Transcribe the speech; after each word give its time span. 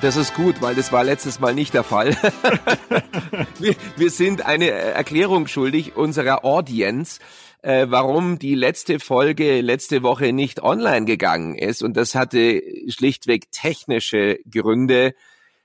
Das 0.00 0.16
ist 0.16 0.34
gut, 0.34 0.60
weil 0.60 0.74
das 0.74 0.92
war 0.92 1.04
letztes 1.04 1.40
Mal 1.40 1.54
nicht 1.54 1.74
der 1.74 1.84
Fall. 1.84 2.10
wir, 3.58 3.74
wir, 3.96 4.10
sind 4.10 4.44
eine 4.44 4.70
Erklärung 4.70 5.46
schuldig 5.46 5.96
unserer 5.96 6.44
Audience, 6.44 7.20
äh, 7.62 7.86
warum 7.88 8.38
die 8.38 8.54
letzte 8.54 9.00
Folge 9.00 9.60
letzte 9.60 10.02
Woche 10.02 10.32
nicht 10.32 10.62
online 10.62 11.06
gegangen 11.06 11.56
ist. 11.56 11.82
Und 11.82 11.96
das 11.96 12.14
hatte 12.14 12.62
schlichtweg 12.88 13.50
technische 13.50 14.38
Gründe. 14.50 15.14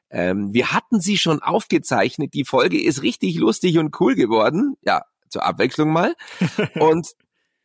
Ähm, 0.09 0.53
wir 0.53 0.71
hatten 0.71 1.01
sie 1.01 1.17
schon 1.17 1.41
aufgezeichnet. 1.41 2.33
Die 2.33 2.45
Folge 2.45 2.81
ist 2.81 3.01
richtig 3.03 3.35
lustig 3.35 3.77
und 3.77 3.99
cool 3.99 4.15
geworden. 4.15 4.75
Ja, 4.81 5.03
zur 5.27 5.43
Abwechslung 5.43 5.91
mal. 5.91 6.15
und 6.79 7.09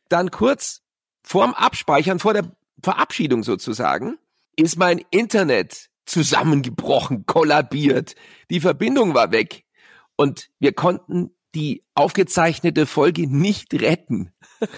dann 0.08 0.30
kurz 0.30 0.82
vorm 1.22 1.54
Abspeichern, 1.54 2.18
vor 2.18 2.34
der 2.34 2.50
Verabschiedung 2.82 3.42
sozusagen, 3.42 4.18
ist 4.56 4.76
mein 4.76 5.02
Internet 5.10 5.90
zusammengebrochen, 6.06 7.26
kollabiert. 7.26 8.14
Die 8.50 8.60
Verbindung 8.60 9.14
war 9.14 9.32
weg 9.32 9.64
und 10.16 10.50
wir 10.58 10.72
konnten 10.72 11.30
die 11.54 11.84
aufgezeichnete 11.94 12.86
Folge 12.86 13.28
nicht 13.28 13.72
retten. 13.74 14.32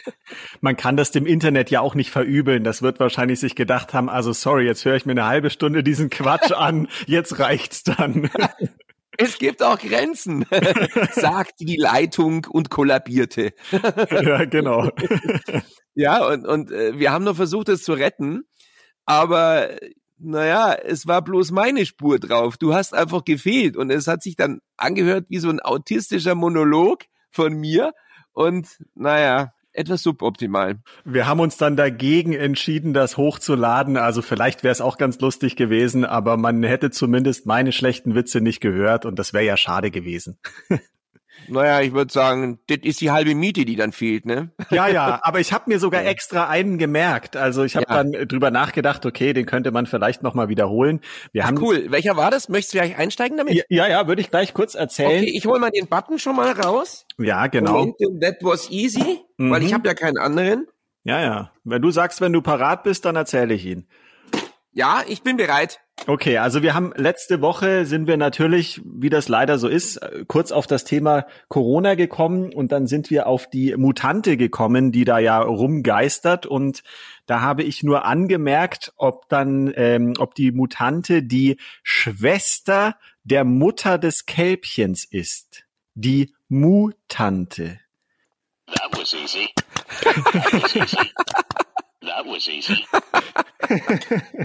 Man 0.61 0.77
kann 0.77 0.97
das 0.97 1.11
dem 1.11 1.27
Internet 1.27 1.71
ja 1.71 1.81
auch 1.81 1.95
nicht 1.95 2.11
verübeln. 2.11 2.65
Das 2.65 2.83
wird 2.83 3.01
wahrscheinlich 3.01 3.41
sich 3.41 3.55
gedacht 3.55 3.95
haben, 3.95 4.09
also 4.09 4.33
sorry, 4.33 4.67
jetzt 4.67 4.85
höre 4.85 4.97
ich 4.97 5.07
mir 5.07 5.13
eine 5.13 5.27
halbe 5.27 5.51
Stunde 5.51 5.83
diesen 5.83 6.11
Quatsch 6.11 6.53
an, 6.57 6.89
jetzt 7.07 7.39
reicht's 7.39 7.83
dann. 7.83 8.31
Es 9.19 9.39
gibt 9.39 9.63
auch 9.63 9.79
Grenzen, 9.79 10.45
sagt 11.13 11.61
die 11.61 11.77
Leitung 11.77 12.47
und 12.51 12.69
kollabierte. 12.69 13.55
Ja, 14.11 14.45
genau. 14.45 14.91
Ja, 15.95 16.27
und, 16.27 16.47
und 16.47 16.71
äh, 16.71 16.99
wir 16.99 17.13
haben 17.13 17.25
nur 17.25 17.35
versucht, 17.35 17.71
es 17.71 17.83
zu 17.83 17.95
retten, 17.95 18.43
aber 19.07 19.71
naja, 20.19 20.75
es 20.75 21.07
war 21.07 21.23
bloß 21.23 21.51
meine 21.51 21.87
Spur 21.87 22.19
drauf. 22.19 22.57
Du 22.57 22.75
hast 22.75 22.95
einfach 22.95 23.25
gefehlt. 23.25 23.77
Und 23.77 23.91
es 23.91 24.07
hat 24.07 24.23
sich 24.23 24.37
dann 24.37 24.61
angehört 24.77 25.27
wie 25.29 25.39
so 25.39 25.49
ein 25.49 25.61
autistischer 25.61 26.35
Monolog 26.35 27.05
von 27.31 27.55
mir. 27.55 27.93
Und 28.33 28.69
naja, 28.95 29.53
etwas 29.73 30.03
suboptimal. 30.03 30.79
Wir 31.05 31.27
haben 31.27 31.41
uns 31.41 31.59
dann 31.59 31.77
dagegen 31.77 32.33
entschieden, 32.33 32.95
das 32.95 33.17
hochzuladen. 33.17 33.97
Also 33.97 34.23
vielleicht 34.23 34.65
wäre 34.65 34.73
es 34.73 34.81
auch 34.81 34.97
ganz 34.97 35.21
lustig 35.21 35.55
gewesen, 35.57 36.05
aber 36.05 36.37
man 36.37 36.63
hätte 36.63 36.91
zumindest 36.91 37.47
meine 37.47 37.73
schlechten 37.73 38.15
Witze 38.15 38.41
nicht 38.41 38.61
gehört 38.61 39.05
und 39.05 39.19
das 39.19 39.33
wäre 39.33 39.45
ja 39.45 39.57
schade 39.57 39.91
gewesen. 39.91 40.39
Naja, 41.49 41.81
ich 41.81 41.93
würde 41.93 42.13
sagen, 42.13 42.59
das 42.67 42.79
ist 42.83 43.01
die 43.01 43.11
halbe 43.11 43.35
Miete, 43.35 43.65
die 43.65 43.77
dann 43.77 43.93
fehlt, 43.93 44.27
ne? 44.27 44.51
Ja, 44.71 44.89
ja, 44.89 45.21
aber 45.23 45.41
ich 45.41 45.53
habe 45.53 45.65
mir 45.69 45.79
sogar 45.79 46.05
extra 46.07 46.49
einen 46.49 46.79
gemerkt. 46.79 47.37
Also 47.37 47.65
ich 47.65 47.77
habe 47.77 47.87
ja. 47.89 48.03
dann 48.03 48.13
drüber 48.29 48.51
nachgedacht, 48.51 49.07
okay, 49.07 49.33
den 49.33 49.47
könnte 49.47 49.71
man 49.71 49.87
vielleicht 49.87 50.23
nochmal 50.23 50.49
wiederholen. 50.49 51.01
Wir 51.33 51.45
Ach, 51.45 51.49
haben 51.49 51.63
cool. 51.63 51.87
Welcher 51.91 52.17
war 52.17 52.31
das? 52.31 52.49
Möchtest 52.49 52.75
du 52.75 52.79
gleich 52.79 52.99
einsteigen 52.99 53.37
damit? 53.37 53.65
Ja, 53.69 53.87
ja, 53.87 54.07
würde 54.09 54.21
ich 54.21 54.31
gleich 54.31 54.55
kurz 54.55 54.75
erzählen. 54.75 55.23
Okay, 55.23 55.33
ich 55.35 55.47
hole 55.47 55.61
mal 55.61 55.71
den 55.71 55.87
Button 55.87 56.19
schon 56.19 56.37
mal 56.37 56.53
raus. 56.53 57.07
Ja, 57.19 57.47
genau. 57.47 57.79
Moment, 57.79 58.23
that 58.23 58.37
was 58.41 58.71
easy, 58.71 59.21
mhm. 59.37 59.51
weil 59.51 59.63
ich 59.63 59.73
habe 59.73 59.87
ja 59.87 59.95
keinen 59.95 60.19
anderen. 60.19 60.67
Ja, 61.05 61.21
ja. 61.21 61.53
Wenn 61.65 61.83
du 61.83 61.91
sagst, 61.91 62.21
wenn 62.21 62.33
du 62.33 62.43
parat 62.43 62.83
bist, 62.83 63.05
dann 63.05 63.17
erzähle 63.17 63.55
ich 63.55 63.65
ihn. 63.65 63.87
Ja, 64.73 65.03
ich 65.07 65.23
bin 65.23 65.37
bereit. 65.37 65.81
Okay, 66.07 66.39
also 66.39 66.63
wir 66.63 66.75
haben 66.75 66.93
letzte 66.95 67.41
Woche 67.41 67.87
sind 67.87 68.07
wir 68.07 68.17
natürlich, 68.17 68.81
wie 68.85 69.09
das 69.09 69.29
leider 69.29 69.59
so 69.59 69.67
ist, 69.67 69.99
kurz 70.29 70.53
auf 70.53 70.67
das 70.67 70.85
Thema 70.85 71.27
Corona 71.49 71.95
gekommen 71.95 72.53
und 72.53 72.71
dann 72.71 72.87
sind 72.87 73.11
wir 73.11 73.27
auf 73.27 73.49
die 73.49 73.75
Mutante 73.77 74.37
gekommen, 74.37 74.93
die 74.93 75.05
da 75.05 75.19
ja 75.19 75.41
rumgeistert 75.41 76.47
und 76.47 76.83
da 77.25 77.41
habe 77.41 77.65
ich 77.65 77.83
nur 77.83 78.05
angemerkt, 78.05 78.93
ob 78.97 79.29
dann, 79.29 79.73
ähm, 79.75 80.13
ob 80.19 80.35
die 80.35 80.53
Mutante 80.53 81.23
die 81.23 81.57
Schwester 81.83 82.97
der 83.25 83.45
Mutter 83.45 83.99
des 83.99 84.27
Kälbchens 84.27 85.05
ist, 85.05 85.65
die 85.95 86.35
Mutante. 86.49 87.81
That 88.69 88.93
was 88.93 89.13
easy. 89.15 89.49
That 90.03 90.53
was 90.53 90.77
easy. 90.77 91.13
That 92.07 92.25
was 92.27 92.47
easy. 92.47 92.87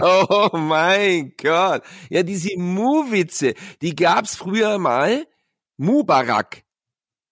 oh 0.00 0.50
mein 0.52 1.32
Gott. 1.40 1.82
Ja, 2.10 2.22
diese 2.22 2.58
Mu-Witze, 2.58 3.54
die 3.80 3.94
gab's 3.94 4.36
früher 4.36 4.78
mal. 4.78 5.26
Mubarak. 5.76 6.62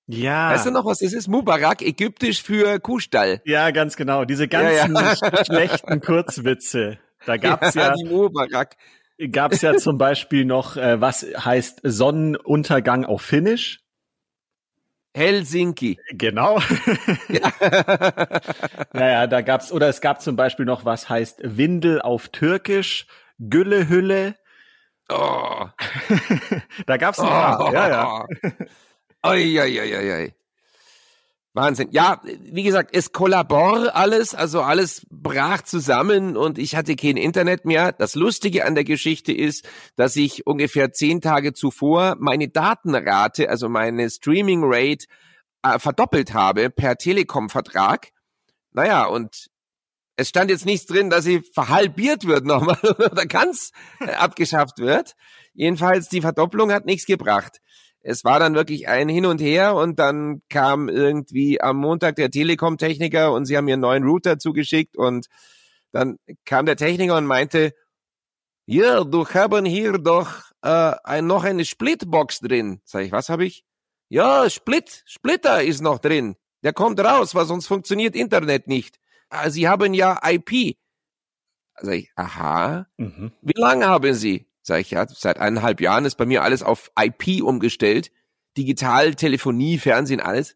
Ja. 0.07 0.51
Weißt 0.51 0.67
du 0.67 0.71
noch, 0.71 0.85
was 0.85 0.99
das 0.99 1.13
ist? 1.13 1.29
Mubarak, 1.29 1.83
ägyptisch 1.83 2.43
für 2.43 2.79
Kuhstall. 2.81 3.43
Ja, 3.45 3.71
ganz 3.71 3.97
genau. 3.97 4.25
Diese 4.25 4.47
ganzen 4.49 4.95
ja, 4.95 5.15
ja. 5.21 5.45
schlechten 5.45 6.01
Kurzwitze. 6.01 6.99
Da 7.27 7.37
gab's 7.37 7.75
ja, 7.75 7.89
ja 7.89 7.95
die 7.95 8.05
Mubarak. 8.09 8.77
Gab's 9.33 9.61
ja 9.63 9.77
zum 9.77 9.99
Beispiel 9.99 10.45
noch, 10.45 10.77
äh, 10.77 11.01
was 11.01 11.23
heißt 11.23 11.81
Sonnenuntergang 11.83 13.05
auf 13.05 13.23
Finnisch? 13.23 13.81
Helsinki. 15.15 15.99
Genau. 16.13 16.61
Ja. 17.29 17.53
naja, 18.93 19.27
da 19.27 19.41
gab's, 19.41 19.71
oder 19.71 19.89
es 19.89 20.01
gab 20.01 20.21
zum 20.21 20.35
Beispiel 20.37 20.67
noch, 20.67 20.85
was 20.85 21.09
heißt 21.09 21.41
Windel 21.45 22.01
auf 22.01 22.29
Türkisch, 22.29 23.07
Güllehülle. 23.39 24.35
Oh. 25.09 25.67
da 26.87 26.97
gab's 26.97 27.19
noch, 27.19 27.61
oh. 27.61 27.73
ja, 27.73 27.89
ja. 27.89 28.27
Oi, 29.23 29.61
oi, 29.61 29.81
oi, 29.81 30.13
oi. 30.13 30.35
Wahnsinn. 31.53 31.89
Ja, 31.91 32.21
wie 32.23 32.63
gesagt, 32.63 32.91
es 32.95 33.11
kollabor 33.11 33.97
alles, 33.97 34.37
also 34.37 34.63
alles 34.63 35.05
brach 35.11 35.63
zusammen 35.63 36.37
und 36.37 36.59
ich 36.59 36.77
hatte 36.77 36.95
kein 36.95 37.17
Internet 37.17 37.65
mehr. 37.65 37.91
Das 37.91 38.15
Lustige 38.15 38.65
an 38.67 38.77
der 38.77 38.85
Geschichte 38.85 39.33
ist, 39.33 39.69
dass 39.97 40.15
ich 40.15 40.47
ungefähr 40.47 40.93
zehn 40.93 41.21
Tage 41.21 41.53
zuvor 41.53 42.17
meine 42.21 42.49
Datenrate, 42.49 43.51
also 43.51 43.69
meine 43.69 44.09
Streaming 44.11 44.63
Rate, 44.63 45.07
äh, 45.65 45.81
verdoppelt 45.81 46.35
habe 46.35 46.71
per 46.71 46.97
Telekom-Vertrag. 46.97 48.13
Naja, 48.73 49.07
und 49.07 49.49
es 50.15 50.29
stand 50.29 50.51
jetzt 50.51 50.67
nichts 50.67 50.87
drin, 50.87 51.11
dass 51.11 51.25
sie 51.25 51.41
verhalbiert 51.41 52.27
wird 52.27 52.45
nochmal 52.45 52.79
oder 53.11 53.27
ganz 53.27 53.73
äh, 53.99 54.13
abgeschafft 54.13 54.79
wird. 54.79 55.17
Jedenfalls, 55.53 56.09
die 56.09 56.21
Verdopplung 56.21 56.71
hat 56.71 56.87
nichts 56.87 57.07
gebracht 57.07 57.61
es 58.03 58.25
war 58.25 58.39
dann 58.39 58.55
wirklich 58.55 58.89
ein 58.89 59.09
Hin 59.09 59.27
und 59.27 59.41
Her 59.41 59.75
und 59.75 59.99
dann 59.99 60.43
kam 60.49 60.89
irgendwie 60.89 61.61
am 61.61 61.77
Montag 61.77 62.17
der 62.17 62.31
Telekom-Techniker 62.31 63.33
und 63.33 63.45
sie 63.45 63.57
haben 63.57 63.67
mir 63.67 63.75
einen 63.75 63.83
neuen 63.83 64.05
Router 64.05 64.39
zugeschickt 64.39 64.97
und 64.97 65.27
dann 65.93 66.19
kam 66.45 66.67
der 66.67 66.77
Techniker 66.77 67.17
und 67.17 67.27
meinte, 67.27 67.75
ja, 68.67 69.05
du 69.05 69.27
haben 69.27 69.65
hier 69.65 69.99
doch 69.99 70.51
äh, 70.63 70.93
ein, 71.05 71.27
noch 71.27 71.45
eine 71.45 71.65
Splitbox 71.65 72.41
drin. 72.41 72.81
Sag 72.85 73.05
ich, 73.05 73.13
was 73.13 73.29
habe 73.29 73.45
ich? 73.45 73.65
Ja, 74.09 74.49
Split, 74.49 75.03
Splitter 75.07 75.63
ist 75.63 75.81
noch 75.81 75.99
drin. 75.99 76.37
Der 76.63 76.73
kommt 76.73 77.01
raus, 77.01 77.35
weil 77.35 77.47
sonst 77.47 77.67
funktioniert 77.67 78.15
Internet 78.15 78.67
nicht. 78.69 78.99
Ah, 79.29 79.51
sie 79.51 79.69
haben 79.69 79.95
ja 79.95 80.21
IP. 80.25 80.77
Sag 81.81 81.95
ich, 81.95 82.11
aha. 82.17 82.87
Mhm. 82.97 83.33
Wie 83.41 83.59
lange 83.59 83.87
haben 83.87 84.15
Sie? 84.15 84.50
Sag 84.71 84.83
ich 84.83 84.93
ja, 84.93 85.05
seit 85.09 85.41
eineinhalb 85.41 85.81
Jahren 85.81 86.05
ist 86.05 86.15
bei 86.15 86.27
mir 86.27 86.45
alles 86.45 86.63
auf 86.63 86.93
IP 86.97 87.43
umgestellt. 87.43 88.13
Digital, 88.57 89.17
Telefonie, 89.17 89.79
Fernsehen, 89.79 90.21
alles. 90.21 90.55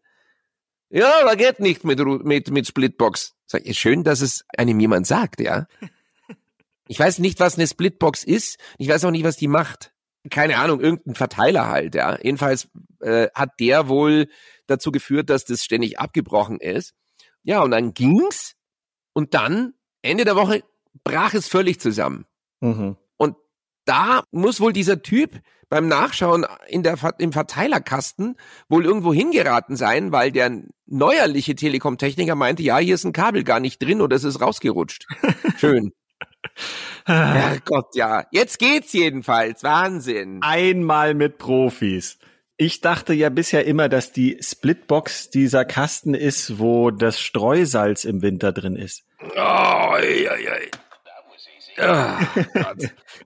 Ja, 0.89 1.19
aber 1.19 1.35
geht 1.35 1.59
nicht 1.59 1.83
mit, 1.83 1.99
mit, 2.23 2.49
mit 2.49 2.65
Splitbox. 2.65 3.35
Sag 3.45 3.65
ich, 3.65 3.77
schön, 3.77 4.05
dass 4.05 4.21
es 4.21 4.45
einem 4.57 4.79
jemand 4.79 5.05
sagt, 5.05 5.41
ja. 5.41 5.67
Ich 6.87 6.97
weiß 6.97 7.19
nicht, 7.19 7.41
was 7.41 7.55
eine 7.55 7.67
Splitbox 7.67 8.23
ist. 8.23 8.57
Ich 8.77 8.87
weiß 8.87 9.03
auch 9.03 9.11
nicht, 9.11 9.25
was 9.25 9.35
die 9.35 9.49
macht. 9.49 9.91
Keine 10.29 10.59
Ahnung, 10.59 10.79
irgendein 10.79 11.15
Verteiler 11.15 11.67
halt, 11.67 11.93
ja. 11.95 12.17
Jedenfalls 12.21 12.69
äh, 13.01 13.27
hat 13.35 13.59
der 13.59 13.89
wohl 13.89 14.29
dazu 14.65 14.93
geführt, 14.93 15.29
dass 15.29 15.43
das 15.43 15.61
ständig 15.61 15.99
abgebrochen 15.99 16.61
ist. 16.61 16.93
Ja, 17.43 17.61
und 17.63 17.71
dann 17.71 17.93
ging's 17.93 18.55
und 19.11 19.33
dann, 19.33 19.73
Ende 20.01 20.23
der 20.23 20.37
Woche, 20.37 20.63
brach 21.03 21.33
es 21.33 21.49
völlig 21.49 21.81
zusammen. 21.81 22.25
Mhm 22.61 22.95
da 23.85 24.23
muss 24.31 24.59
wohl 24.59 24.73
dieser 24.73 25.01
Typ 25.01 25.39
beim 25.69 25.87
Nachschauen 25.87 26.45
in 26.67 26.83
der, 26.83 26.97
im 27.17 27.31
Verteilerkasten 27.31 28.35
wohl 28.69 28.85
irgendwo 28.85 29.13
hingeraten 29.13 29.75
sein, 29.75 30.11
weil 30.11 30.31
der 30.31 30.61
neuerliche 30.85 31.55
Telekom-Techniker 31.55 32.35
meinte, 32.35 32.63
ja, 32.63 32.77
hier 32.77 32.95
ist 32.95 33.03
ein 33.03 33.13
Kabel 33.13 33.43
gar 33.43 33.59
nicht 33.59 33.81
drin 33.81 34.01
oder 34.01 34.15
es 34.15 34.23
ist 34.23 34.41
rausgerutscht. 34.41 35.07
Schön. 35.57 35.91
Herrgott, 37.05 37.95
ja. 37.95 38.25
Jetzt 38.31 38.59
geht's 38.59 38.93
jedenfalls. 38.93 39.63
Wahnsinn. 39.63 40.39
Einmal 40.41 41.13
mit 41.13 41.37
Profis. 41.37 42.19
Ich 42.57 42.79
dachte 42.79 43.13
ja 43.13 43.29
bisher 43.29 43.65
immer, 43.65 43.89
dass 43.89 44.13
die 44.13 44.37
Splitbox 44.41 45.29
dieser 45.29 45.65
Kasten 45.65 46.13
ist, 46.13 46.57
wo 46.57 46.89
das 46.89 47.19
Streusalz 47.19 48.05
im 48.05 48.21
Winter 48.21 48.53
drin 48.53 48.77
ist. 48.77 49.03
Oh, 49.21 49.39
ei, 49.39 50.29
ei, 50.29 50.51
ei. 50.51 50.71
Oh, 51.77 52.17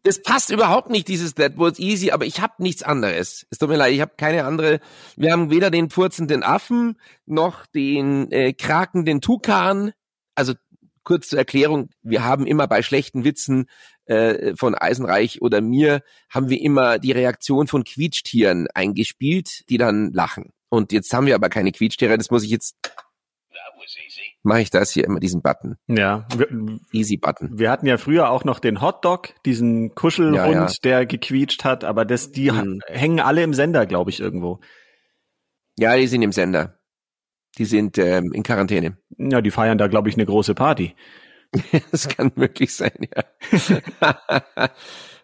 das 0.04 0.22
passt 0.22 0.50
überhaupt 0.50 0.90
nicht, 0.90 1.07
dieses 1.07 1.36
That 1.36 1.54
was 1.57 1.78
easy, 1.78 2.12
aber 2.12 2.25
ich 2.25 2.42
habe 2.42 2.54
nichts 2.57 2.81
anderes. 2.81 3.46
Es 3.50 3.60
tut 3.60 3.69
mir 3.69 3.75
leid, 3.75 3.94
ich 3.94 4.01
habe 4.01 4.13
keine 4.18 4.46
andere. 4.46 4.80
Wir 5.16 5.31
haben 5.31 5.51
weder 5.51 5.69
den 5.69 5.90
furzenden 5.90 6.44
Affen 6.44 7.00
noch 7.25 7.66
den 7.68 8.31
äh, 8.31 8.54
krakenden 8.54 9.22
Tukan. 9.22 9.92
Also 10.36 10.54
kurz 11.04 11.28
zur 11.30 11.40
Erklärung, 11.40 11.90
wir 12.01 12.24
haben 12.24 12.48
immer 12.48 12.68
bei 12.68 12.81
schlechten 12.81 13.24
Witzen 13.24 13.68
äh, 14.06 14.56
von 14.56 14.75
Eisenreich 14.75 15.42
oder 15.42 15.62
mir, 15.62 16.02
haben 16.30 16.50
wir 16.50 16.62
immer 16.62 16.98
die 16.98 17.12
Reaktion 17.12 17.68
von 17.68 17.84
Quietschtieren 17.84 18.68
eingespielt, 18.74 19.69
die 19.69 19.78
dann 19.78 20.12
lachen. 20.12 20.52
Und 20.69 20.92
jetzt 20.92 21.13
haben 21.13 21.28
wir 21.28 21.36
aber 21.36 21.50
keine 21.50 21.72
Quietschtiere, 21.72 22.18
das 22.18 22.31
muss 22.31 22.44
ich 22.44 22.50
jetzt 22.50 22.75
mache 24.44 24.62
ich 24.62 24.69
das 24.69 24.91
hier 24.91 25.03
immer 25.03 25.19
diesen 25.19 25.41
Button. 25.41 25.75
Ja. 25.88 26.27
Easy 26.91 27.18
Button. 27.18 27.57
Wir 27.57 27.69
hatten 27.71 27.86
ja 27.86 27.97
früher 27.97 28.30
auch 28.30 28.44
noch 28.44 28.59
den 28.59 28.81
Hotdog, 28.81 29.33
diesen 29.45 29.95
Kuschelhund, 29.95 30.36
ja, 30.36 30.51
ja. 30.51 30.68
der 30.83 31.06
gequietscht 31.06 31.63
hat, 31.63 31.83
aber 31.83 32.06
das, 32.06 32.31
die 32.31 32.51
hm. 32.51 32.81
hängen 32.88 33.19
alle 33.19 33.44
im 33.44 33.53
Sender, 33.53 33.86
glaube 33.86 34.09
ich, 34.09 34.19
irgendwo. 34.19 34.59
Ja, 35.77 35.95
die 35.95 36.07
sind 36.07 36.21
im 36.21 36.31
Sender. 36.31 36.80
Die 37.57 37.65
sind 37.65 37.97
ähm, 37.97 38.31
in 38.33 38.44
Quarantäne. 38.44 38.97
Ja, 39.18 39.41
die 39.41 39.51
feiern 39.51 39.77
da, 39.77 39.88
glaube 39.88 40.09
ich, 40.09 40.15
eine 40.15 40.25
große 40.25 40.56
Party. 40.56 40.95
das 41.92 42.07
kann 42.07 42.31
möglich 42.35 42.74
sein, 42.74 42.92
ja. 43.15 43.24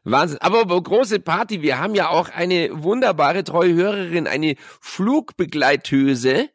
Wahnsinn. 0.04 0.38
Aber, 0.42 0.62
aber 0.62 0.82
große 0.82 1.20
Party. 1.20 1.62
Wir 1.62 1.80
haben 1.80 1.96
ja 1.96 2.10
auch 2.10 2.30
eine 2.30 2.70
wunderbare 2.72 3.44
treue 3.44 3.74
Hörerin, 3.74 4.28
eine 4.28 4.56
Flugbegleithöse. 4.82 6.50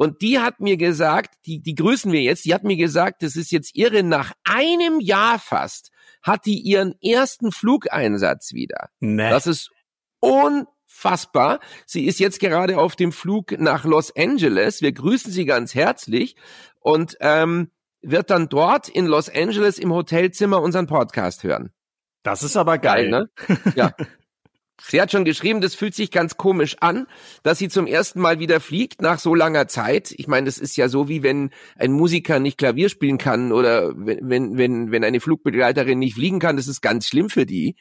Und 0.00 0.22
die 0.22 0.38
hat 0.38 0.60
mir 0.60 0.78
gesagt, 0.78 1.34
die, 1.44 1.60
die 1.60 1.74
grüßen 1.74 2.10
wir 2.10 2.22
jetzt, 2.22 2.46
die 2.46 2.54
hat 2.54 2.64
mir 2.64 2.78
gesagt, 2.78 3.22
das 3.22 3.36
ist 3.36 3.50
jetzt 3.50 3.76
irre, 3.76 4.02
nach 4.02 4.32
einem 4.44 4.98
Jahr 4.98 5.38
fast 5.38 5.90
hat 6.22 6.46
die 6.46 6.58
ihren 6.58 6.94
ersten 7.02 7.52
Flugeinsatz 7.52 8.54
wieder. 8.54 8.88
Nee. 9.00 9.28
Das 9.28 9.46
ist 9.46 9.70
un 10.22 10.66
unfassbar. 10.90 11.60
Sie 11.84 12.06
ist 12.06 12.18
jetzt 12.18 12.40
gerade 12.40 12.78
auf 12.78 12.96
dem 12.96 13.12
Flug 13.12 13.58
nach 13.58 13.84
Los 13.84 14.14
Angeles. 14.16 14.80
Wir 14.80 14.92
grüßen 14.92 15.30
sie 15.30 15.44
ganz 15.44 15.74
herzlich 15.74 16.36
und 16.80 17.18
ähm, 17.20 17.70
wird 18.00 18.30
dann 18.30 18.48
dort 18.48 18.88
in 18.88 19.04
Los 19.04 19.28
Angeles 19.28 19.78
im 19.78 19.92
Hotelzimmer 19.92 20.62
unseren 20.62 20.86
Podcast 20.86 21.44
hören. 21.44 21.72
Das 22.22 22.42
ist 22.42 22.56
aber 22.56 22.78
geil, 22.78 23.10
geil 23.10 23.28
ne? 23.48 23.74
Ja. 23.74 23.94
Sie 24.82 25.00
hat 25.00 25.12
schon 25.12 25.24
geschrieben, 25.24 25.60
das 25.60 25.74
fühlt 25.74 25.94
sich 25.94 26.10
ganz 26.10 26.36
komisch 26.36 26.76
an, 26.80 27.06
dass 27.42 27.58
sie 27.58 27.68
zum 27.68 27.86
ersten 27.86 28.20
Mal 28.20 28.38
wieder 28.38 28.60
fliegt 28.60 29.02
nach 29.02 29.18
so 29.18 29.34
langer 29.34 29.68
Zeit. 29.68 30.12
Ich 30.16 30.26
meine, 30.26 30.46
das 30.46 30.58
ist 30.58 30.76
ja 30.76 30.88
so 30.88 31.08
wie 31.08 31.22
wenn 31.22 31.50
ein 31.76 31.92
Musiker 31.92 32.38
nicht 32.40 32.58
Klavier 32.58 32.88
spielen 32.88 33.18
kann 33.18 33.52
oder 33.52 33.92
wenn 33.94 34.56
wenn 34.56 34.90
wenn 34.90 35.04
eine 35.04 35.20
Flugbegleiterin 35.20 35.98
nicht 35.98 36.14
fliegen 36.14 36.38
kann, 36.38 36.56
das 36.56 36.68
ist 36.68 36.80
ganz 36.80 37.06
schlimm 37.06 37.30
für 37.30 37.46
die. 37.46 37.76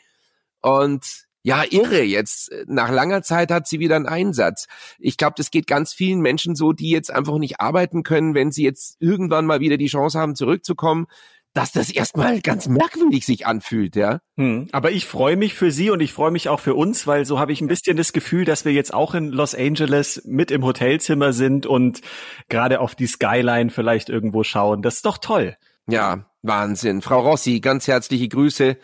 Und 0.61 1.05
ja, 1.41 1.63
irre. 1.69 2.03
Jetzt 2.03 2.51
nach 2.67 2.91
langer 2.91 3.21
Zeit 3.21 3.49
hat 3.49 3.65
sie 3.67 3.79
wieder 3.79 3.95
einen 3.95 4.07
Einsatz. 4.07 4.67
Ich 4.99 5.15
glaube, 5.15 5.35
das 5.37 5.51
geht 5.51 5.67
ganz 5.67 5.93
vielen 5.93 6.19
Menschen 6.19 6.55
so, 6.55 6.73
die 6.73 6.89
jetzt 6.89 7.11
einfach 7.11 7.37
nicht 7.37 7.61
arbeiten 7.61 8.03
können, 8.03 8.35
wenn 8.35 8.51
sie 8.51 8.63
jetzt 8.63 8.97
irgendwann 8.99 9.45
mal 9.45 9.61
wieder 9.61 9.77
die 9.77 9.87
Chance 9.87 10.19
haben, 10.19 10.35
zurückzukommen 10.35 11.07
dass 11.53 11.71
das 11.71 11.89
erstmal 11.89 12.41
ganz 12.41 12.67
merkwürdig 12.67 13.25
sich 13.25 13.45
anfühlt, 13.45 13.95
ja. 13.95 14.19
Hm, 14.37 14.67
aber 14.71 14.91
ich 14.91 15.05
freue 15.05 15.35
mich 15.35 15.53
für 15.53 15.71
Sie 15.71 15.89
und 15.89 15.99
ich 15.99 16.13
freue 16.13 16.31
mich 16.31 16.49
auch 16.49 16.59
für 16.59 16.75
uns, 16.75 17.07
weil 17.07 17.25
so 17.25 17.39
habe 17.39 17.51
ich 17.51 17.61
ein 17.61 17.67
bisschen 17.67 17.97
das 17.97 18.13
Gefühl, 18.13 18.45
dass 18.45 18.65
wir 18.65 18.73
jetzt 18.73 18.93
auch 18.93 19.13
in 19.15 19.29
Los 19.29 19.55
Angeles 19.55 20.21
mit 20.25 20.51
im 20.51 20.63
Hotelzimmer 20.63 21.33
sind 21.33 21.65
und 21.65 22.01
gerade 22.49 22.79
auf 22.79 22.95
die 22.95 23.07
Skyline 23.07 23.69
vielleicht 23.69 24.09
irgendwo 24.09 24.43
schauen. 24.43 24.81
Das 24.81 24.95
ist 24.95 25.05
doch 25.05 25.17
toll. 25.17 25.57
Ja, 25.87 26.29
Wahnsinn. 26.41 27.01
Frau 27.01 27.21
Rossi, 27.21 27.59
ganz 27.59 27.87
herzliche 27.87 28.27
Grüße 28.27 28.77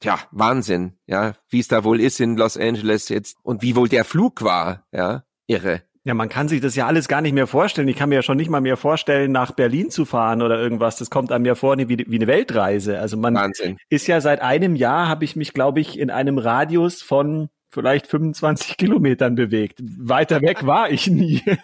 tja, 0.00 0.18
Wahnsinn, 0.30 0.92
ja, 1.06 1.34
wie 1.48 1.60
es 1.60 1.68
da 1.68 1.84
wohl 1.84 2.00
ist 2.00 2.20
in 2.20 2.36
Los 2.36 2.56
Angeles 2.56 3.08
jetzt 3.08 3.38
und 3.42 3.62
wie 3.62 3.76
wohl 3.76 3.88
der 3.88 4.04
Flug 4.04 4.42
war, 4.42 4.86
ja, 4.92 5.24
irre. 5.46 5.82
Ja, 6.06 6.14
man 6.14 6.28
kann 6.28 6.46
sich 6.46 6.60
das 6.60 6.76
ja 6.76 6.86
alles 6.86 7.08
gar 7.08 7.20
nicht 7.20 7.32
mehr 7.32 7.48
vorstellen. 7.48 7.88
Ich 7.88 7.96
kann 7.96 8.10
mir 8.10 8.14
ja 8.14 8.22
schon 8.22 8.36
nicht 8.36 8.48
mal 8.48 8.60
mehr 8.60 8.76
vorstellen, 8.76 9.32
nach 9.32 9.50
Berlin 9.50 9.90
zu 9.90 10.04
fahren 10.04 10.40
oder 10.40 10.56
irgendwas. 10.56 10.98
Das 10.98 11.10
kommt 11.10 11.32
einem 11.32 11.44
ja 11.44 11.56
vor 11.56 11.76
wie, 11.76 11.88
wie 11.88 12.14
eine 12.14 12.28
Weltreise. 12.28 13.00
Also 13.00 13.16
man 13.16 13.34
Wahnsinn. 13.34 13.76
ist 13.88 14.06
ja 14.06 14.20
seit 14.20 14.40
einem 14.40 14.76
Jahr, 14.76 15.08
habe 15.08 15.24
ich 15.24 15.34
mich, 15.34 15.52
glaube 15.52 15.80
ich, 15.80 15.98
in 15.98 16.10
einem 16.10 16.38
Radius 16.38 17.02
von 17.02 17.48
vielleicht 17.70 18.06
25 18.06 18.76
Kilometern 18.76 19.34
bewegt. 19.34 19.80
Weiter 19.82 20.42
weg 20.42 20.64
war 20.64 20.90
ich 20.90 21.08
nie. 21.08 21.42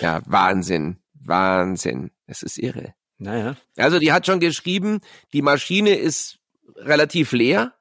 Ja, 0.00 0.22
Wahnsinn, 0.24 0.96
Wahnsinn. 1.12 2.10
Es 2.26 2.42
ist 2.42 2.56
irre. 2.56 2.94
Naja. 3.18 3.54
Also 3.76 3.98
die 3.98 4.12
hat 4.12 4.24
schon 4.24 4.40
geschrieben, 4.40 5.00
die 5.34 5.42
Maschine 5.42 5.94
ist 5.94 6.38
relativ 6.78 7.32
leer, 7.32 7.74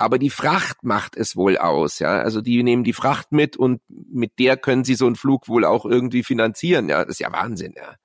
aber 0.00 0.18
die 0.18 0.30
Fracht 0.30 0.82
macht 0.82 1.16
es 1.16 1.36
wohl 1.36 1.58
aus, 1.58 1.98
ja. 1.98 2.20
Also 2.20 2.40
die 2.40 2.62
nehmen 2.62 2.84
die 2.84 2.94
Fracht 2.94 3.32
mit 3.32 3.56
und 3.56 3.82
mit 3.88 4.38
der 4.38 4.56
können 4.56 4.82
sie 4.82 4.94
so 4.94 5.06
einen 5.06 5.16
Flug 5.16 5.48
wohl 5.48 5.64
auch 5.64 5.84
irgendwie 5.84 6.22
finanzieren, 6.22 6.88
ja. 6.88 7.04
Das 7.04 7.14
ist 7.14 7.20
ja 7.20 7.30
Wahnsinn, 7.32 7.74
ja. 7.76 7.96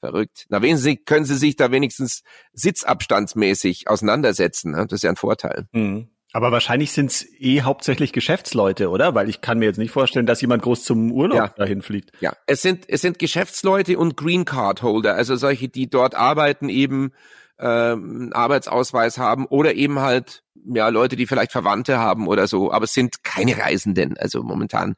Verrückt. 0.00 0.46
Na, 0.48 0.62
wenigstens 0.62 0.98
können 1.06 1.24
sie 1.24 1.36
sich 1.36 1.56
da 1.56 1.70
wenigstens 1.70 2.22
sitzabstandsmäßig 2.52 3.88
auseinandersetzen, 3.88 4.72
ne? 4.72 4.86
das 4.88 4.98
ist 4.98 5.02
ja 5.02 5.10
ein 5.10 5.16
Vorteil. 5.16 5.66
Mhm. 5.72 6.08
Aber 6.32 6.52
wahrscheinlich 6.52 6.92
sind 6.92 7.10
es 7.10 7.26
eh 7.40 7.62
hauptsächlich 7.62 8.12
Geschäftsleute, 8.12 8.90
oder? 8.90 9.14
Weil 9.14 9.28
ich 9.28 9.40
kann 9.40 9.58
mir 9.58 9.64
jetzt 9.64 9.78
nicht 9.78 9.90
vorstellen, 9.90 10.26
dass 10.26 10.40
jemand 10.40 10.62
groß 10.62 10.84
zum 10.84 11.10
Urlaub 11.10 11.38
ja. 11.38 11.48
dahin 11.48 11.82
fliegt. 11.82 12.12
Ja, 12.20 12.34
es 12.46 12.60
sind 12.62 12.84
es 12.88 13.00
sind 13.00 13.18
Geschäftsleute 13.18 13.98
und 13.98 14.16
Green 14.16 14.44
Card 14.44 14.82
Holder, 14.82 15.14
also 15.14 15.36
solche, 15.36 15.68
die 15.68 15.88
dort 15.88 16.14
arbeiten 16.14 16.68
eben 16.68 17.12
ähm, 17.58 18.30
Arbeitsausweis 18.32 19.18
haben 19.18 19.46
oder 19.46 19.74
eben 19.74 20.00
halt 20.00 20.42
ja 20.64 20.88
Leute, 20.88 21.16
die 21.16 21.26
vielleicht 21.26 21.52
Verwandte 21.52 21.98
haben 21.98 22.28
oder 22.28 22.46
so, 22.46 22.72
aber 22.72 22.84
es 22.84 22.94
sind 22.94 23.24
keine 23.24 23.58
Reisenden. 23.58 24.16
Also 24.18 24.42
momentan 24.42 24.96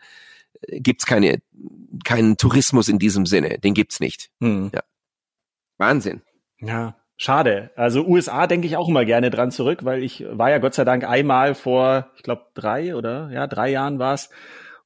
äh, 0.63 0.81
gibt's 0.81 1.07
keine 1.07 1.41
keinen 2.05 2.37
Tourismus 2.37 2.89
in 2.89 2.99
diesem 2.99 3.27
Sinne, 3.27 3.59
den 3.59 3.75
gibt's 3.75 4.01
nicht. 4.01 4.31
Hm. 4.41 4.71
Ja. 4.75 4.83
Wahnsinn. 5.79 6.23
Ja, 6.59 6.97
schade. 7.17 7.71
Also 7.77 8.05
USA 8.07 8.47
denke 8.47 8.67
ich 8.67 8.77
auch 8.77 8.89
immer 8.89 9.05
gerne 9.05 9.31
dran 9.31 9.51
zurück, 9.51 9.85
weil 9.85 10.03
ich 10.03 10.25
war 10.31 10.51
ja 10.51 10.59
Gott 10.59 10.75
sei 10.75 10.85
Dank 10.85 11.05
einmal 11.05 11.55
vor, 11.55 12.11
ich 12.17 12.23
glaube 12.23 12.47
drei 12.55 12.95
oder 12.95 13.31
ja 13.33 13.47
drei 13.47 13.71
Jahren 13.71 13.99
war's 13.99 14.31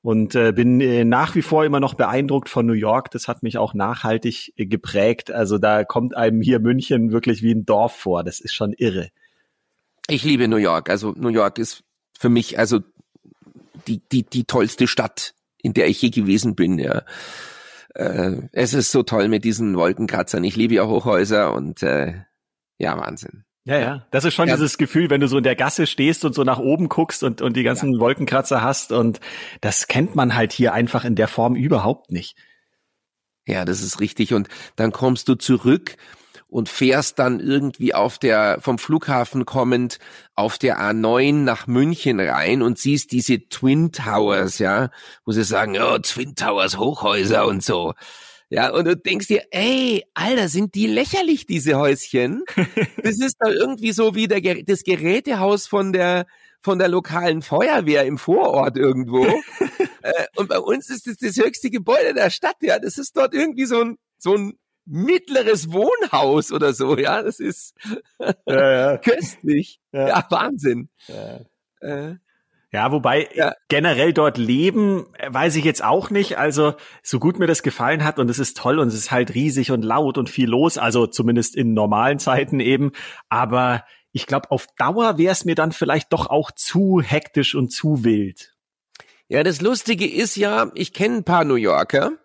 und 0.05 0.35
äh, 0.35 0.53
bin 0.53 0.83
äh, 0.83 1.03
nach 1.03 1.35
wie 1.35 1.41
vor 1.41 1.65
immer 1.65 1.81
noch 1.81 1.95
beeindruckt 1.95 2.51
von 2.51 2.67
New 2.67 2.75
York. 2.75 3.11
Das 3.11 3.27
hat 3.27 3.43
mich 3.43 3.57
auch 3.57 3.73
nachhaltig 3.73 4.53
äh, 4.57 4.67
geprägt. 4.67 5.31
Also 5.31 5.57
da 5.57 5.83
kommt 5.85 6.15
einem 6.15 6.43
hier 6.43 6.61
München 6.61 7.11
wirklich 7.11 7.43
wie 7.43 7.53
ein 7.55 7.65
Dorf 7.65 7.97
vor. 7.97 8.23
Das 8.23 8.39
ist 8.39 8.53
schon 8.53 8.75
irre. 8.75 9.09
Ich 10.07 10.23
liebe 10.23 10.47
New 10.47 10.59
York. 10.59 10.91
Also 10.91 11.15
New 11.17 11.31
York 11.31 11.59
ist 11.59 11.85
für 12.19 12.29
mich 12.29 12.59
also 12.59 12.81
die 13.87 14.03
die 14.13 14.25
die 14.25 14.45
tollste 14.45 14.89
Stadt, 14.89 15.35
in 15.57 15.73
der 15.73 15.89
ich 15.89 16.03
je 16.03 16.11
gewesen 16.11 16.55
bin. 16.55 16.79
Ja. 16.79 17.05
Äh, 17.95 18.43
es 18.53 18.75
ist 18.75 18.91
so 18.91 19.05
toll 19.05 19.29
mit 19.29 19.43
diesen 19.43 19.75
Wolkenkratzern. 19.75 20.45
Ich 20.45 20.55
liebe 20.55 20.75
ja 20.75 20.87
Hochhäuser 20.87 21.55
und 21.55 21.83
äh, 21.83 22.13
ja 22.77 22.99
Wahnsinn. 22.99 23.45
Ja, 23.65 23.79
ja. 23.79 24.07
Das 24.11 24.25
ist 24.25 24.35
schon 24.35 24.49
ja. 24.49 24.55
dieses 24.55 24.77
Gefühl, 24.77 25.09
wenn 25.09 25.23
du 25.23 25.29
so 25.29 25.39
in 25.39 25.45
der 25.45 25.57
Gasse 25.57 25.87
stehst 25.87 26.25
und 26.25 26.35
so 26.35 26.45
nach 26.45 26.59
oben 26.59 26.89
guckst 26.89 27.23
und, 27.23 27.41
und 27.41 27.57
die 27.57 27.63
ganzen 27.63 27.95
ja. 27.95 28.01
Wolkenkratzer 28.01 28.63
hast. 28.63 28.93
Und 28.93 29.21
das 29.63 29.87
kennt 29.87 30.15
man 30.15 30.35
halt 30.35 30.53
hier 30.53 30.75
einfach 30.75 31.05
in 31.05 31.15
der 31.15 31.29
Form 31.29 31.57
überhaupt 31.57 32.13
nicht. 32.13 32.37
Ja, 33.47 33.65
das 33.65 33.83
ist 33.83 34.01
richtig. 34.01 34.35
Und 34.35 34.49
dann 34.77 34.93
kommst 34.93 35.29
du 35.29 35.35
zurück 35.35 35.97
und 36.49 36.69
fährst 36.69 37.19
dann 37.19 37.41
irgendwie 37.41 37.95
auf 37.95 38.19
der, 38.19 38.59
vom 38.61 38.79
Flughafen 38.79 39.47
kommend 39.47 39.99
auf 40.35 40.59
der 40.59 40.79
A9 40.79 41.33
nach 41.33 41.67
München 41.67 42.21
rein 42.21 42.63
und 42.63 42.79
siehst 42.79 43.13
diese 43.13 43.49
Twin 43.49 43.93
Towers, 43.93 44.59
ja, 44.59 44.91
wo 45.25 45.33
sie 45.33 45.43
sagen, 45.43 45.77
oh, 45.81 45.99
Twin 45.99 46.37
Towers, 46.37 46.79
Hochhäuser 46.79 47.47
und 47.47 47.65
so. 47.65 47.95
Ja, 48.51 48.73
und 48.73 48.85
du 48.85 48.97
denkst 48.97 49.29
dir, 49.29 49.43
ey, 49.51 50.05
Alter, 50.15 50.49
sind 50.49 50.75
die 50.75 50.87
lächerlich, 50.87 51.47
diese 51.47 51.79
Häuschen? 51.79 52.45
Das 53.03 53.19
ist 53.21 53.37
da 53.39 53.51
irgendwie 53.51 53.93
so 53.93 54.15
wie 54.15 54.29
der, 54.29 54.41
das 54.63 54.83
Gerätehaus 54.83 55.67
von 55.67 55.93
der, 55.93 56.27
von 56.61 56.79
der 56.79 56.89
lokalen 56.89 57.43
Feuerwehr 57.43 58.05
im 58.05 58.17
Vorort 58.17 58.77
irgendwo. 58.77 59.25
äh, 60.03 60.27
und 60.37 60.49
bei 60.49 60.59
uns 60.59 60.89
ist 60.89 61.07
das 61.07 61.17
das 61.17 61.37
höchste 61.37 61.71
Gebäude 61.71 62.15
der 62.15 62.31
Stadt, 62.31 62.57
ja. 62.61 62.79
Das 62.79 62.97
ist 62.97 63.17
dort 63.17 63.35
irgendwie 63.35 63.67
so 63.67 63.81
ein, 63.81 63.99
so 64.19 64.35
ein 64.35 64.59
mittleres 64.87 65.73
Wohnhaus 65.73 66.53
oder 66.53 66.73
so, 66.73 66.97
ja. 66.97 67.23
Das 67.23 67.41
ist 67.41 67.75
ja, 68.47 68.93
ja. 68.93 68.97
köstlich. 68.99 69.81
Ja. 69.93 70.09
ja, 70.09 70.27
Wahnsinn. 70.31 70.89
Äh, 71.81 72.15
ja, 72.75 72.91
wobei 72.91 73.29
ja. 73.37 73.55
generell 73.69 74.13
dort 74.13 74.37
leben, 74.37 75.07
äh, 75.17 75.33
weiß 75.33 75.55
ich 75.55 75.65
jetzt 75.65 75.85
auch 75.85 76.11
nicht. 76.11 76.39
Also, 76.39 76.75
so 77.05 77.21
gut 77.21 77.39
mir 77.39 77.47
das 77.47 77.63
gefallen 77.63 78.03
hat 78.03 78.19
und 78.19 78.29
es 78.29 78.41
ist 78.41 78.57
toll 78.57 78.81
und 78.81 78.89
es 78.89 78.95
ist 78.95 79.13
halt 79.13 79.33
riesig 79.33 79.71
und 79.71 79.85
laut 79.85 80.19
und 80.19 80.29
viel 80.29 80.49
los, 80.49 80.77
also 80.77 81.07
zumindest 81.07 81.55
in 81.55 81.73
normalen 81.73 82.19
Zeiten 82.19 82.59
eben. 82.59 82.91
Aber 83.29 83.85
ich 84.11 84.27
glaube, 84.27 84.51
auf 84.51 84.67
Dauer 84.77 85.19
wäre 85.19 85.31
es 85.31 85.45
mir 85.45 85.55
dann 85.55 85.71
vielleicht 85.71 86.13
doch 86.13 86.27
auch 86.27 86.51
zu 86.51 87.01
hektisch 87.01 87.55
und 87.55 87.71
zu 87.71 88.03
wild. 88.03 88.57
Ja, 89.29 89.45
das 89.45 89.61
Lustige 89.61 90.11
ist 90.11 90.35
ja, 90.35 90.73
ich 90.75 90.93
kenne 90.93 91.19
ein 91.19 91.25
paar 91.25 91.45
New 91.45 91.55
Yorker 91.55 92.19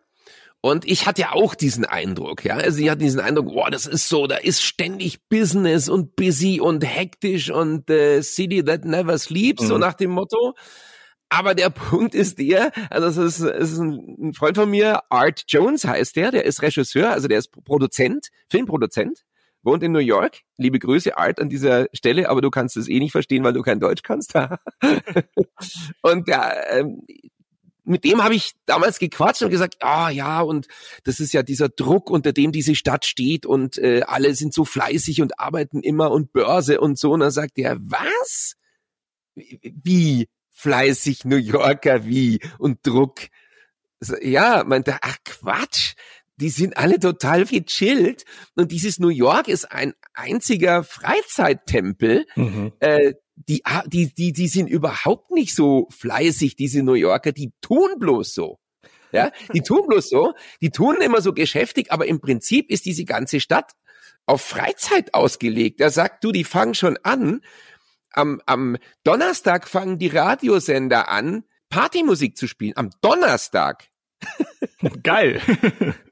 und 0.61 0.85
ich 0.85 1.05
hatte 1.05 1.21
ja 1.21 1.31
auch 1.31 1.55
diesen 1.55 1.85
Eindruck, 1.85 2.43
ja. 2.43 2.55
Also 2.55 2.79
ich 2.79 2.89
hatte 2.89 2.99
diesen 2.99 3.21
Eindruck, 3.21 3.47
boah, 3.47 3.71
das 3.71 3.85
ist 3.85 4.09
so, 4.09 4.27
da 4.27 4.35
ist 4.35 4.61
ständig 4.61 5.27
Business 5.29 5.87
und 5.87 6.15
busy 6.17 6.59
und 6.59 6.83
hektisch 6.83 7.49
und 7.49 7.89
äh, 7.89 8.21
City 8.21 8.63
that 8.63 8.83
never 8.83 9.17
sleeps, 9.17 9.63
mhm. 9.63 9.67
so 9.67 9.77
nach 9.77 9.93
dem 9.93 10.11
Motto. 10.11 10.55
Aber 11.29 11.55
der 11.55 11.69
Punkt 11.69 12.13
ist 12.13 12.39
der, 12.39 12.71
also 12.89 13.21
es 13.21 13.39
ist, 13.39 13.39
es 13.39 13.71
ist 13.71 13.79
ein 13.79 14.33
Freund 14.33 14.57
von 14.57 14.69
mir, 14.69 15.01
Art 15.09 15.43
Jones 15.47 15.85
heißt 15.85 16.17
der, 16.17 16.31
der 16.31 16.45
ist 16.45 16.61
Regisseur, 16.61 17.11
also 17.11 17.29
der 17.29 17.39
ist 17.39 17.51
Produzent, 17.63 18.27
Filmproduzent, 18.49 19.23
wohnt 19.61 19.83
in 19.83 19.93
New 19.93 19.99
York. 19.99 20.41
Liebe 20.57 20.79
Grüße, 20.79 21.17
Art, 21.17 21.39
an 21.39 21.47
dieser 21.47 21.87
Stelle, 21.93 22.29
aber 22.29 22.41
du 22.41 22.49
kannst 22.49 22.75
es 22.75 22.89
eh 22.89 22.99
nicht 22.99 23.13
verstehen, 23.13 23.45
weil 23.45 23.53
du 23.53 23.61
kein 23.61 23.79
Deutsch 23.79 24.03
kannst. 24.03 24.33
und 26.01 26.27
der, 26.27 26.79
ähm, 26.79 27.01
mit 27.89 28.03
dem 28.03 28.23
habe 28.23 28.35
ich 28.35 28.53
damals 28.65 28.99
gequatscht 28.99 29.41
und 29.41 29.49
gesagt, 29.49 29.77
ah 29.79 30.09
ja, 30.09 30.41
und 30.41 30.67
das 31.05 31.19
ist 31.19 31.33
ja 31.33 31.41
dieser 31.41 31.69
Druck, 31.69 32.09
unter 32.09 32.31
dem 32.33 32.51
diese 32.51 32.75
Stadt 32.75 33.05
steht 33.05 33.45
und 33.47 33.77
äh, 33.79 34.01
alle 34.03 34.35
sind 34.35 34.53
so 34.53 34.63
fleißig 34.63 35.21
und 35.21 35.39
arbeiten 35.39 35.81
immer 35.81 36.11
und 36.11 36.31
Börse 36.31 36.79
und 36.79 36.99
so. 36.99 37.11
Und 37.11 37.21
dann 37.21 37.31
sagt 37.31 37.57
er, 37.57 37.77
was? 37.81 38.55
Wie 39.35 40.29
fleißig 40.51 41.25
New 41.25 41.37
Yorker, 41.37 42.05
wie 42.05 42.39
und 42.59 42.85
Druck? 42.85 43.21
Ja, 44.21 44.63
meinte, 44.65 44.97
ach 45.01 45.17
Quatsch, 45.25 45.95
die 46.35 46.49
sind 46.49 46.77
alle 46.77 46.99
total 46.99 47.45
gechillt 47.45 48.23
und 48.55 48.71
dieses 48.71 48.99
New 48.99 49.09
York 49.09 49.47
ist 49.47 49.71
ein 49.71 49.93
einziger 50.13 50.83
Freizeittempel. 50.83 52.27
Mhm. 52.35 52.71
Äh, 52.79 53.15
die, 53.47 53.63
die, 53.87 54.13
die, 54.13 54.33
die 54.33 54.47
sind 54.47 54.67
überhaupt 54.67 55.31
nicht 55.31 55.55
so 55.55 55.87
fleißig, 55.91 56.55
diese 56.55 56.83
New 56.83 56.93
Yorker, 56.93 57.31
die 57.31 57.51
tun 57.61 57.97
bloß 57.97 58.33
so. 58.33 58.59
Ja, 59.11 59.31
die 59.53 59.61
tun 59.61 59.87
bloß 59.87 60.07
so, 60.07 60.33
die 60.61 60.69
tun 60.69 60.97
immer 61.01 61.21
so 61.21 61.33
geschäftig, 61.33 61.91
aber 61.91 62.05
im 62.05 62.21
Prinzip 62.21 62.69
ist 62.69 62.85
diese 62.85 63.05
ganze 63.05 63.39
Stadt 63.39 63.71
auf 64.27 64.41
Freizeit 64.41 65.15
ausgelegt. 65.15 65.81
Er 65.81 65.89
sagt, 65.89 66.23
du, 66.23 66.31
die 66.31 66.43
fangen 66.43 66.75
schon 66.75 66.97
an. 67.01 67.41
Am, 68.11 68.41
am 68.45 68.77
Donnerstag 69.03 69.67
fangen 69.67 69.97
die 69.97 70.07
Radiosender 70.07 71.09
an, 71.09 71.43
Partymusik 71.69 72.37
zu 72.37 72.47
spielen. 72.47 72.73
Am 72.75 72.91
Donnerstag. 73.01 73.87
Geil. 75.03 75.41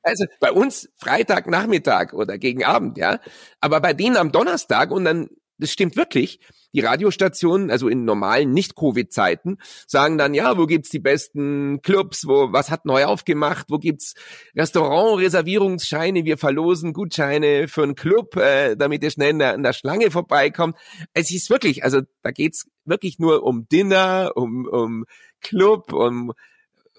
also 0.02 0.26
bei 0.40 0.52
uns 0.52 0.90
Freitagnachmittag 0.96 2.14
oder 2.14 2.38
gegen 2.38 2.64
Abend, 2.64 2.98
ja. 2.98 3.20
Aber 3.60 3.80
bei 3.82 3.94
denen 3.94 4.18
am 4.18 4.32
Donnerstag 4.32 4.92
und 4.92 5.06
dann, 5.06 5.30
das 5.58 5.72
stimmt 5.72 5.96
wirklich, 5.96 6.40
die 6.74 6.82
Radiostationen, 6.82 7.72
also 7.72 7.88
in 7.88 8.06
normalen 8.06 8.52
Nicht-Covid-Zeiten, 8.52 9.58
sagen 9.88 10.18
dann, 10.18 10.34
ja, 10.34 10.58
wo 10.58 10.66
gibt's 10.66 10.90
die 10.90 11.00
besten 11.00 11.82
Clubs, 11.82 12.28
wo, 12.28 12.52
was 12.52 12.70
hat 12.70 12.86
neu 12.86 13.06
aufgemacht, 13.06 13.68
wo 13.70 13.78
gibt's 13.78 14.14
Restaurant-Reservierungsscheine, 14.56 16.26
wir 16.26 16.38
verlosen 16.38 16.94
Gutscheine 16.94 17.68
für 17.68 17.84
einen 17.84 17.96
Club, 17.96 18.36
äh, 18.36 18.76
damit 18.76 19.04
ihr 19.04 19.12
schnell 19.12 19.32
in 19.32 19.40
der, 19.40 19.56
in 19.56 19.64
der 19.64 19.74
Schlange 19.74 20.12
vorbeikommt. 20.12 20.76
Es 21.14 21.32
ist 21.32 21.50
wirklich, 21.50 21.84
also 21.84 22.02
da 22.22 22.32
geht's 22.32 22.68
wirklich 22.86 23.18
nur 23.18 23.44
um 23.44 23.68
Dinner, 23.68 24.34
um, 24.36 24.68
um 24.68 25.06
Club, 25.42 25.94
um 25.94 26.34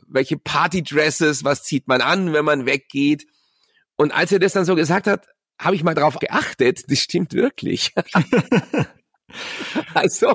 welche 0.09 0.39
Partydresses, 0.39 1.45
was 1.45 1.65
zieht 1.65 1.87
man 1.87 2.01
an, 2.01 2.33
wenn 2.33 2.45
man 2.45 2.67
weggeht. 2.67 3.27
Und 3.97 4.13
als 4.13 4.33
er 4.33 4.39
das 4.39 4.53
dann 4.53 4.65
so 4.65 4.75
gesagt 4.75 5.07
hat, 5.07 5.29
habe 5.59 5.77
ich 5.77 5.85
mal 5.85 5.95
drauf 5.95 6.19
geachtet, 6.19 6.91
das 6.91 6.99
stimmt 6.99 7.35
wirklich. 7.35 7.93
also, 9.95 10.35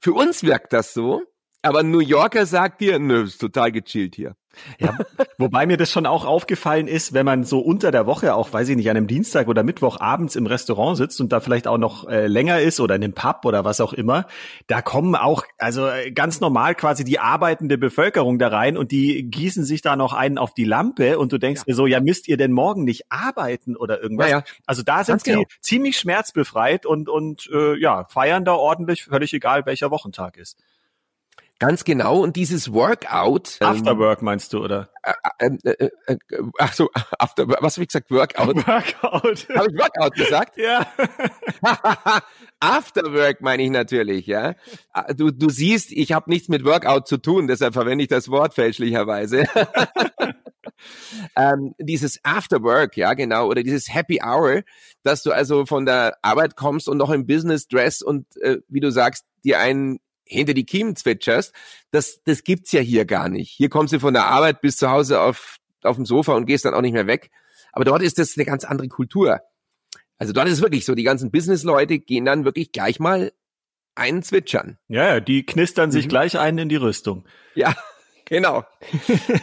für 0.00 0.12
uns 0.12 0.42
wirkt 0.42 0.72
das 0.72 0.92
so, 0.94 1.22
aber 1.62 1.82
New 1.82 2.00
Yorker 2.00 2.46
sagt 2.46 2.80
dir, 2.80 2.98
nö, 2.98 3.24
ist 3.24 3.38
total 3.38 3.72
gechillt 3.72 4.14
hier. 4.14 4.34
Ja, 4.78 4.98
wobei 5.38 5.66
mir 5.66 5.76
das 5.76 5.90
schon 5.90 6.06
auch 6.06 6.24
aufgefallen 6.24 6.86
ist, 6.86 7.14
wenn 7.14 7.24
man 7.24 7.44
so 7.44 7.60
unter 7.60 7.90
der 7.90 8.06
Woche 8.06 8.34
auch, 8.34 8.52
weiß 8.52 8.68
ich 8.68 8.76
nicht, 8.76 8.90
an 8.90 8.96
einem 8.96 9.06
Dienstag 9.06 9.48
oder 9.48 9.62
Mittwoch 9.62 10.00
abends 10.00 10.36
im 10.36 10.46
Restaurant 10.46 10.96
sitzt 10.96 11.20
und 11.20 11.32
da 11.32 11.40
vielleicht 11.40 11.66
auch 11.66 11.78
noch 11.78 12.08
äh, 12.08 12.26
länger 12.26 12.60
ist 12.60 12.80
oder 12.80 12.94
in 12.94 13.02
einem 13.02 13.14
Pub 13.14 13.44
oder 13.44 13.64
was 13.64 13.80
auch 13.80 13.92
immer, 13.92 14.26
da 14.66 14.82
kommen 14.82 15.14
auch, 15.14 15.44
also 15.58 15.88
äh, 15.88 16.10
ganz 16.10 16.40
normal 16.40 16.74
quasi 16.74 17.04
die 17.04 17.18
arbeitende 17.18 17.78
Bevölkerung 17.78 18.38
da 18.38 18.48
rein 18.48 18.76
und 18.76 18.90
die 18.90 19.22
gießen 19.22 19.64
sich 19.64 19.80
da 19.82 19.96
noch 19.96 20.12
einen 20.12 20.38
auf 20.38 20.54
die 20.54 20.64
Lampe 20.64 21.18
und 21.18 21.32
du 21.32 21.38
denkst 21.38 21.62
ja. 21.62 21.64
dir 21.72 21.74
so, 21.74 21.86
ja, 21.86 22.00
müsst 22.00 22.28
ihr 22.28 22.36
denn 22.36 22.52
morgen 22.52 22.84
nicht 22.84 23.10
arbeiten 23.10 23.76
oder 23.76 24.02
irgendwas? 24.02 24.30
Ja, 24.30 24.38
ja. 24.38 24.44
Also 24.66 24.82
da 24.82 25.04
sind 25.04 25.24
sie 25.24 25.32
genau. 25.32 25.44
ziemlich 25.60 25.98
schmerzbefreit 25.98 26.86
und, 26.86 27.08
und 27.08 27.48
äh, 27.52 27.78
ja, 27.80 28.04
feiern 28.08 28.44
da 28.44 28.52
ordentlich, 28.52 29.04
völlig 29.04 29.32
egal, 29.32 29.64
welcher 29.66 29.90
Wochentag 29.90 30.36
ist. 30.36 30.58
Ganz 31.62 31.84
genau. 31.84 32.20
Und 32.20 32.34
dieses 32.34 32.72
Workout. 32.72 33.58
Ähm, 33.60 33.68
Afterwork 33.68 34.20
meinst 34.20 34.52
du, 34.52 34.64
oder? 34.64 34.88
Äh, 35.38 35.50
äh, 35.62 35.74
äh, 35.74 35.90
äh, 36.06 36.18
ach 36.58 36.72
so, 36.72 36.90
after, 37.20 37.46
was 37.46 37.76
habe 37.76 37.84
ich 37.84 37.88
gesagt? 37.88 38.10
Workout. 38.10 38.56
Workout. 38.66 39.48
Habe 39.54 39.68
ich 39.70 39.78
Workout 39.78 40.14
gesagt? 40.14 40.56
Ja. 40.56 40.84
Afterwork 42.58 43.42
meine 43.42 43.62
ich 43.62 43.70
natürlich, 43.70 44.26
ja. 44.26 44.56
Ah, 44.92 45.12
du, 45.12 45.30
du 45.30 45.50
siehst, 45.50 45.92
ich 45.92 46.10
habe 46.10 46.28
nichts 46.30 46.48
mit 46.48 46.64
Workout 46.64 47.06
zu 47.06 47.16
tun, 47.16 47.46
deshalb 47.46 47.74
verwende 47.74 48.02
ich 48.02 48.10
das 48.10 48.28
Wort 48.28 48.54
fälschlicherweise. 48.54 49.44
ähm, 51.36 51.76
dieses 51.78 52.18
Afterwork, 52.24 52.96
ja 52.96 53.14
genau, 53.14 53.46
oder 53.46 53.62
dieses 53.62 53.94
Happy 53.94 54.20
Hour, 54.20 54.62
dass 55.04 55.22
du 55.22 55.30
also 55.30 55.64
von 55.64 55.86
der 55.86 56.16
Arbeit 56.22 56.56
kommst 56.56 56.88
und 56.88 56.98
noch 56.98 57.10
im 57.10 57.24
Business 57.24 57.68
Dress 57.68 58.02
und 58.02 58.26
äh, 58.38 58.58
wie 58.66 58.80
du 58.80 58.90
sagst, 58.90 59.26
dir 59.44 59.60
einen 59.60 60.00
hinter 60.24 60.54
die 60.54 60.64
Kiemen 60.64 60.96
zwitscherst, 60.96 61.52
das, 61.90 62.22
das 62.24 62.44
gibt's 62.44 62.72
ja 62.72 62.80
hier 62.80 63.04
gar 63.04 63.28
nicht. 63.28 63.50
Hier 63.50 63.68
kommst 63.68 63.92
du 63.92 64.00
von 64.00 64.14
der 64.14 64.26
Arbeit 64.26 64.60
bis 64.60 64.76
zu 64.76 64.90
Hause 64.90 65.20
auf, 65.20 65.58
auf 65.82 65.96
dem 65.96 66.06
Sofa 66.06 66.34
und 66.34 66.46
gehst 66.46 66.64
dann 66.64 66.74
auch 66.74 66.80
nicht 66.80 66.92
mehr 66.92 67.06
weg. 67.06 67.30
Aber 67.72 67.84
dort 67.84 68.02
ist 68.02 68.18
das 68.18 68.36
eine 68.36 68.44
ganz 68.44 68.64
andere 68.64 68.88
Kultur. 68.88 69.40
Also 70.18 70.32
dort 70.32 70.46
ist 70.46 70.54
es 70.54 70.62
wirklich 70.62 70.84
so, 70.84 70.94
die 70.94 71.02
ganzen 71.02 71.30
Business-Leute 71.30 71.98
gehen 71.98 72.24
dann 72.24 72.44
wirklich 72.44 72.72
gleich 72.72 73.00
mal 73.00 73.32
einen 73.94 74.22
zwitschern. 74.22 74.78
Ja, 74.88 75.20
die 75.20 75.44
knistern 75.44 75.90
sich 75.90 76.06
mhm. 76.06 76.10
gleich 76.10 76.38
einen 76.38 76.58
in 76.58 76.68
die 76.68 76.76
Rüstung. 76.76 77.26
Ja, 77.54 77.74
genau. 78.24 78.64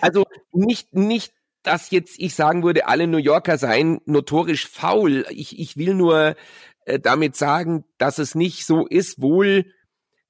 also 0.01 0.25
nicht, 0.51 0.93
nicht, 0.95 1.33
dass 1.63 1.91
jetzt 1.91 2.15
ich 2.17 2.35
sagen 2.35 2.63
würde, 2.63 2.87
alle 2.87 3.07
New 3.07 3.17
Yorker 3.17 3.57
seien 3.57 3.99
notorisch 4.05 4.67
faul. 4.67 5.25
Ich, 5.29 5.59
ich 5.59 5.75
will 5.77 5.93
nur 5.93 6.35
äh, 6.85 6.99
damit 6.99 7.35
sagen, 7.35 7.83
dass 7.97 8.17
es 8.17 8.33
nicht 8.33 8.65
so 8.65 8.87
ist, 8.87 9.21
wohl 9.21 9.65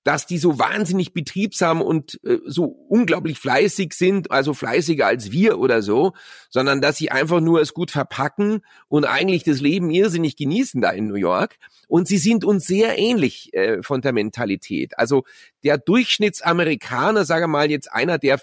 dass 0.09 0.25
die 0.25 0.39
so 0.39 0.57
wahnsinnig 0.57 1.13
betriebsam 1.13 1.83
und 1.83 2.19
äh, 2.23 2.39
so 2.47 2.65
unglaublich 2.65 3.37
fleißig 3.37 3.93
sind, 3.93 4.31
also 4.31 4.55
fleißiger 4.55 5.05
als 5.05 5.31
wir 5.31 5.59
oder 5.59 5.83
so, 5.83 6.13
sondern 6.49 6.81
dass 6.81 6.97
sie 6.97 7.11
einfach 7.11 7.41
nur 7.41 7.61
es 7.61 7.75
gut 7.75 7.91
verpacken 7.91 8.61
und 8.87 9.05
eigentlich 9.05 9.43
das 9.43 9.61
Leben 9.61 9.91
irrsinnig 9.91 10.35
genießen 10.35 10.81
da 10.81 10.89
in 10.89 11.05
New 11.05 11.13
York. 11.13 11.57
Und 11.87 12.07
sie 12.07 12.17
sind 12.17 12.43
uns 12.43 12.65
sehr 12.65 12.97
ähnlich 12.97 13.53
äh, 13.53 13.83
von 13.83 14.01
der 14.01 14.11
Mentalität. 14.11 14.97
Also 14.97 15.25
der 15.63 15.77
Durchschnittsamerikaner, 15.77 17.23
sage 17.23 17.47
mal 17.47 17.69
jetzt 17.69 17.93
einer, 17.93 18.17
der 18.17 18.41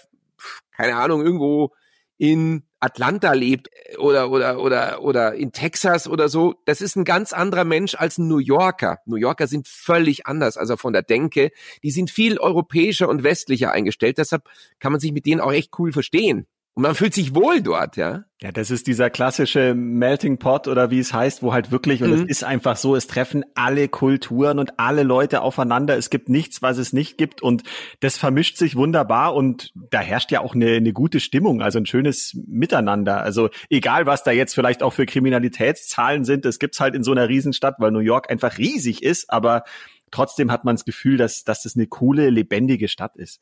keine 0.71 0.95
Ahnung 0.95 1.21
irgendwo 1.21 1.73
in 2.17 2.63
Atlanta 2.79 3.33
lebt 3.33 3.69
äh, 3.71 3.97
oder 3.97 4.29
oder 4.29 4.59
oder 4.59 5.01
oder 5.01 5.33
in 5.35 5.51
Texas 5.51 6.07
oder 6.07 6.29
so, 6.29 6.55
das 6.65 6.81
ist 6.81 6.95
ein 6.95 7.05
ganz 7.05 7.33
anderer 7.33 7.63
Mensch 7.63 7.95
als 7.95 8.17
ein 8.17 8.27
New 8.27 8.39
Yorker. 8.39 8.99
New 9.05 9.15
Yorker 9.15 9.47
sind 9.47 9.67
völlig 9.67 10.27
anders, 10.27 10.57
also 10.57 10.77
von 10.77 10.93
der 10.93 11.03
Denke, 11.03 11.51
die 11.83 11.91
sind 11.91 12.11
viel 12.11 12.39
europäischer 12.39 13.09
und 13.09 13.23
westlicher 13.23 13.71
eingestellt, 13.71 14.17
deshalb 14.17 14.43
kann 14.79 14.91
man 14.91 15.01
sich 15.01 15.11
mit 15.11 15.25
denen 15.25 15.41
auch 15.41 15.51
echt 15.51 15.71
cool 15.79 15.91
verstehen. 15.91 16.47
Und 16.77 16.83
man 16.83 16.93
fühlt 16.93 17.15
sich 17.15 17.33
wohl 17.33 17.59
dort, 17.63 17.97
ja. 17.97 18.25
Ja, 18.39 18.51
das 18.51 18.69
ist 18.69 18.85
dieser 18.85 19.09
klassische 19.09 19.73
Melting 19.73 20.37
Pot 20.37 20.67
oder 20.67 20.91
wie 20.91 20.99
es 20.99 21.11
heißt, 21.11 21.41
wo 21.41 21.51
halt 21.51 21.71
wirklich, 21.71 22.03
und 22.03 22.11
mhm. 22.11 22.21
es 22.21 22.23
ist 22.25 22.43
einfach 22.43 22.77
so, 22.77 22.95
es 22.95 23.07
treffen 23.07 23.43
alle 23.55 23.87
Kulturen 23.87 24.59
und 24.59 24.79
alle 24.79 25.01
Leute 25.01 25.41
aufeinander. 25.41 25.97
Es 25.97 26.11
gibt 26.11 26.29
nichts, 26.29 26.61
was 26.61 26.77
es 26.77 26.93
nicht 26.93 27.17
gibt 27.17 27.41
und 27.41 27.63
das 27.99 28.19
vermischt 28.19 28.57
sich 28.57 28.75
wunderbar 28.75 29.33
und 29.33 29.73
da 29.73 30.01
herrscht 30.01 30.31
ja 30.31 30.41
auch 30.41 30.53
eine, 30.53 30.73
eine 30.73 30.93
gute 30.93 31.19
Stimmung, 31.19 31.63
also 31.63 31.79
ein 31.79 31.87
schönes 31.87 32.39
Miteinander. 32.45 33.23
Also 33.23 33.49
egal, 33.71 34.05
was 34.05 34.23
da 34.23 34.29
jetzt 34.29 34.53
vielleicht 34.53 34.83
auch 34.83 34.93
für 34.93 35.07
Kriminalitätszahlen 35.07 36.25
sind, 36.25 36.45
das 36.45 36.59
gibt's 36.59 36.79
halt 36.79 36.93
in 36.93 37.01
so 37.01 37.11
einer 37.11 37.27
Riesenstadt, 37.27 37.77
weil 37.79 37.89
New 37.89 38.01
York 38.01 38.29
einfach 38.29 38.59
riesig 38.59 39.01
ist, 39.01 39.31
aber 39.31 39.63
trotzdem 40.11 40.51
hat 40.51 40.63
man 40.63 40.75
das 40.75 40.85
Gefühl, 40.85 41.17
dass, 41.17 41.43
dass 41.43 41.63
das 41.63 41.75
eine 41.75 41.87
coole, 41.87 42.29
lebendige 42.29 42.87
Stadt 42.87 43.15
ist. 43.15 43.41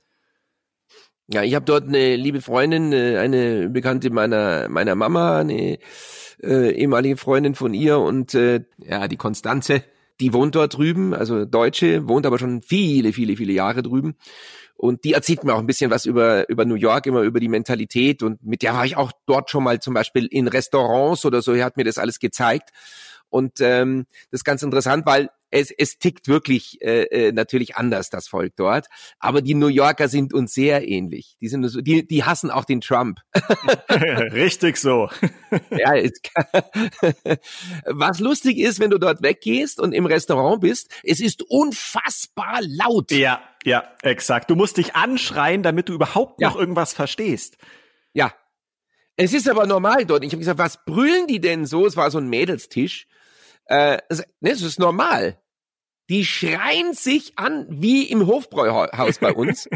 Ja, 1.27 1.41
ich 1.41 1.55
habe 1.55 1.65
dort 1.65 1.88
eine 1.88 2.15
liebe 2.15 2.41
Freundin, 2.41 2.94
äh, 2.94 3.17
eine 3.17 3.70
Bekannte 3.70 4.12
meiner 4.12 4.70
meiner 4.70 4.94
Mama, 4.96 5.39
eine 5.39 5.79
äh, 6.44 6.72
ehemalige 6.72 7.17
Freundin 7.17 7.55
von 7.55 7.74
ihr 7.74 8.00
und 8.00 8.36
äh, 8.36 8.62
ja, 8.77 9.08
die 9.08 9.17
Konstanze, 9.17 9.84
die 10.20 10.34
wohnt 10.34 10.55
dort 10.55 10.77
drüben, 10.77 11.13
also 11.15 11.46
Deutsche, 11.46 12.08
wohnt 12.08 12.25
aber 12.27 12.38
schon 12.38 12.62
viele, 12.62 13.12
viele, 13.12 13.36
viele 13.38 13.53
Jahre 13.53 13.82
drüben. 13.82 14.15
Und 14.77 15.03
die 15.05 15.13
erzählt 15.13 15.44
mir 15.44 15.53
auch 15.55 15.60
ein 15.60 15.67
bisschen 15.67 15.89
was 15.89 16.05
über, 16.05 16.50
über 16.50 16.65
New 16.65 16.75
York, 16.75 17.08
immer 17.08 17.22
über 17.22 17.39
die 17.39 17.48
Mentalität. 17.48 18.22
Und 18.22 18.44
mit 18.44 18.62
der 18.62 18.74
war 18.74 18.86
ich 18.86 18.98
auch 18.98 19.12
dort 19.25 19.50
schon 19.50 19.63
mal 19.63 19.79
zum 19.79 19.94
Beispiel 19.94 20.27
in 20.29 20.48
Restaurants 20.48 21.25
oder 21.25 21.41
so. 21.41 21.53
Er 21.53 21.65
hat 21.65 21.77
mir 21.77 21.86
das 21.86 21.98
alles 21.98 22.20
gezeigt. 22.20 22.72
Und 23.29 23.62
ähm, 23.62 24.05
das 24.32 24.41
ist 24.41 24.44
ganz 24.44 24.63
interessant, 24.63 25.05
weil 25.05 25.29
es, 25.52 25.72
es 25.72 25.98
tickt 25.98 26.28
wirklich 26.28 26.82
äh, 26.82 27.04
äh, 27.04 27.32
natürlich 27.32 27.75
anders, 27.75 28.10
das 28.10 28.28
Volk 28.28 28.54
dort. 28.56 28.88
Aber 29.20 29.42
die 29.42 29.54
New 29.54 29.68
Yorker 29.68 30.10
sind 30.10 30.34
uns 30.34 30.54
sehr 30.54 30.88
ähnlich. 30.88 31.38
Die, 31.42 31.48
sind 31.48 31.68
so, 31.68 31.82
die, 31.82 32.06
die 32.08 32.24
hassen 32.24 32.52
auch 32.52 32.66
den 32.66 32.82
Trump. 32.82 33.20
Richtig 33.90 34.78
so. 34.78 35.10
ja, 35.72 35.94
was 37.86 38.20
lustig 38.20 38.58
ist, 38.58 38.80
wenn 38.80 38.90
du 38.90 38.98
dort 38.98 39.22
weggehst 39.22 39.80
und 39.80 39.94
im 39.94 40.06
Restaurant 40.06 40.62
bist, 40.62 40.92
es 41.04 41.20
ist 41.20 41.44
unfassbar 41.44 42.60
laut. 42.62 43.12
Ja, 43.12 43.42
ja, 43.64 43.84
exakt. 44.02 44.50
Du 44.50 44.56
musst 44.56 44.78
dich 44.78 44.96
anschreien, 44.96 45.64
damit 45.64 45.90
du 45.90 45.94
überhaupt 45.94 46.40
noch 46.42 46.56
irgendwas 46.56 46.94
verstehst. 46.94 47.58
Ja. 48.14 48.34
Es 49.18 49.32
ist 49.32 49.48
aber 49.48 49.66
normal 49.66 50.06
dort. 50.06 50.25
Ich 50.25 50.32
habe 50.32 50.40
gesagt, 50.40 50.60
was 50.60 50.84
brüllen 50.84 51.28
die 51.28 51.40
denn 51.40 51.66
so? 51.66 51.86
Es 51.86 51.96
war 51.96 52.12
so 52.12 52.18
ein 52.18 52.28
Mädelstisch. 52.28 53.08
Äh, 53.65 53.98
ne, 54.39 54.51
es 54.51 54.62
ist 54.62 54.79
normal. 54.79 55.38
Die 56.10 56.25
schreien 56.25 56.93
sich 56.93 57.38
an 57.38 57.65
wie 57.69 58.03
im 58.03 58.27
Hofbräuhaus 58.27 59.17
bei 59.19 59.34
uns. 59.34 59.67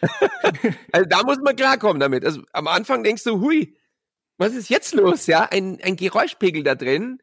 also 0.92 1.08
da 1.08 1.22
muss 1.22 1.38
man 1.38 1.56
klarkommen 1.56 2.00
damit. 2.00 2.24
Also 2.24 2.42
am 2.52 2.66
Anfang 2.68 3.02
denkst 3.04 3.24
du, 3.24 3.40
hui, 3.40 3.74
was 4.36 4.52
ist 4.52 4.68
jetzt 4.68 4.94
los? 4.94 5.26
Ja, 5.26 5.48
ein, 5.50 5.78
ein 5.82 5.96
Geräuschpegel 5.96 6.62
da 6.62 6.74
drin, 6.74 7.20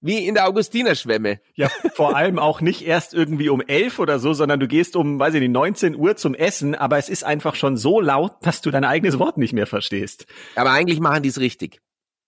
wie 0.00 0.26
in 0.26 0.34
der 0.34 0.48
Augustinerschwemme. 0.48 1.40
Ja, 1.54 1.68
vor 1.94 2.16
allem 2.16 2.38
auch 2.38 2.60
nicht 2.60 2.82
erst 2.82 3.14
irgendwie 3.14 3.48
um 3.48 3.60
elf 3.60 3.98
oder 3.98 4.18
so, 4.18 4.32
sondern 4.32 4.60
du 4.60 4.68
gehst 4.68 4.96
um, 4.96 5.18
weiß 5.18 5.34
ich 5.34 5.40
nicht, 5.40 5.50
19 5.50 5.96
Uhr 5.96 6.16
zum 6.16 6.34
Essen, 6.34 6.74
aber 6.74 6.98
es 6.98 7.08
ist 7.08 7.24
einfach 7.24 7.54
schon 7.54 7.76
so 7.76 8.00
laut, 8.00 8.36
dass 8.42 8.60
du 8.60 8.70
dein 8.70 8.84
eigenes 8.84 9.18
Wort 9.18 9.38
nicht 9.38 9.52
mehr 9.52 9.66
verstehst. 9.66 10.26
Aber 10.56 10.70
eigentlich 10.70 11.00
machen 11.00 11.22
die 11.22 11.28
es 11.28 11.40
richtig. 11.40 11.80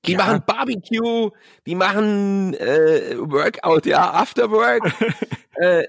Die 0.06 0.12
ja. 0.12 0.18
machen 0.18 0.42
Barbecue, 0.46 1.30
die 1.66 1.74
machen 1.74 2.54
äh, 2.54 3.16
Workout, 3.18 3.86
ja, 3.86 4.12
After 4.12 4.50
Work. 4.50 4.92
äh, 5.56 5.84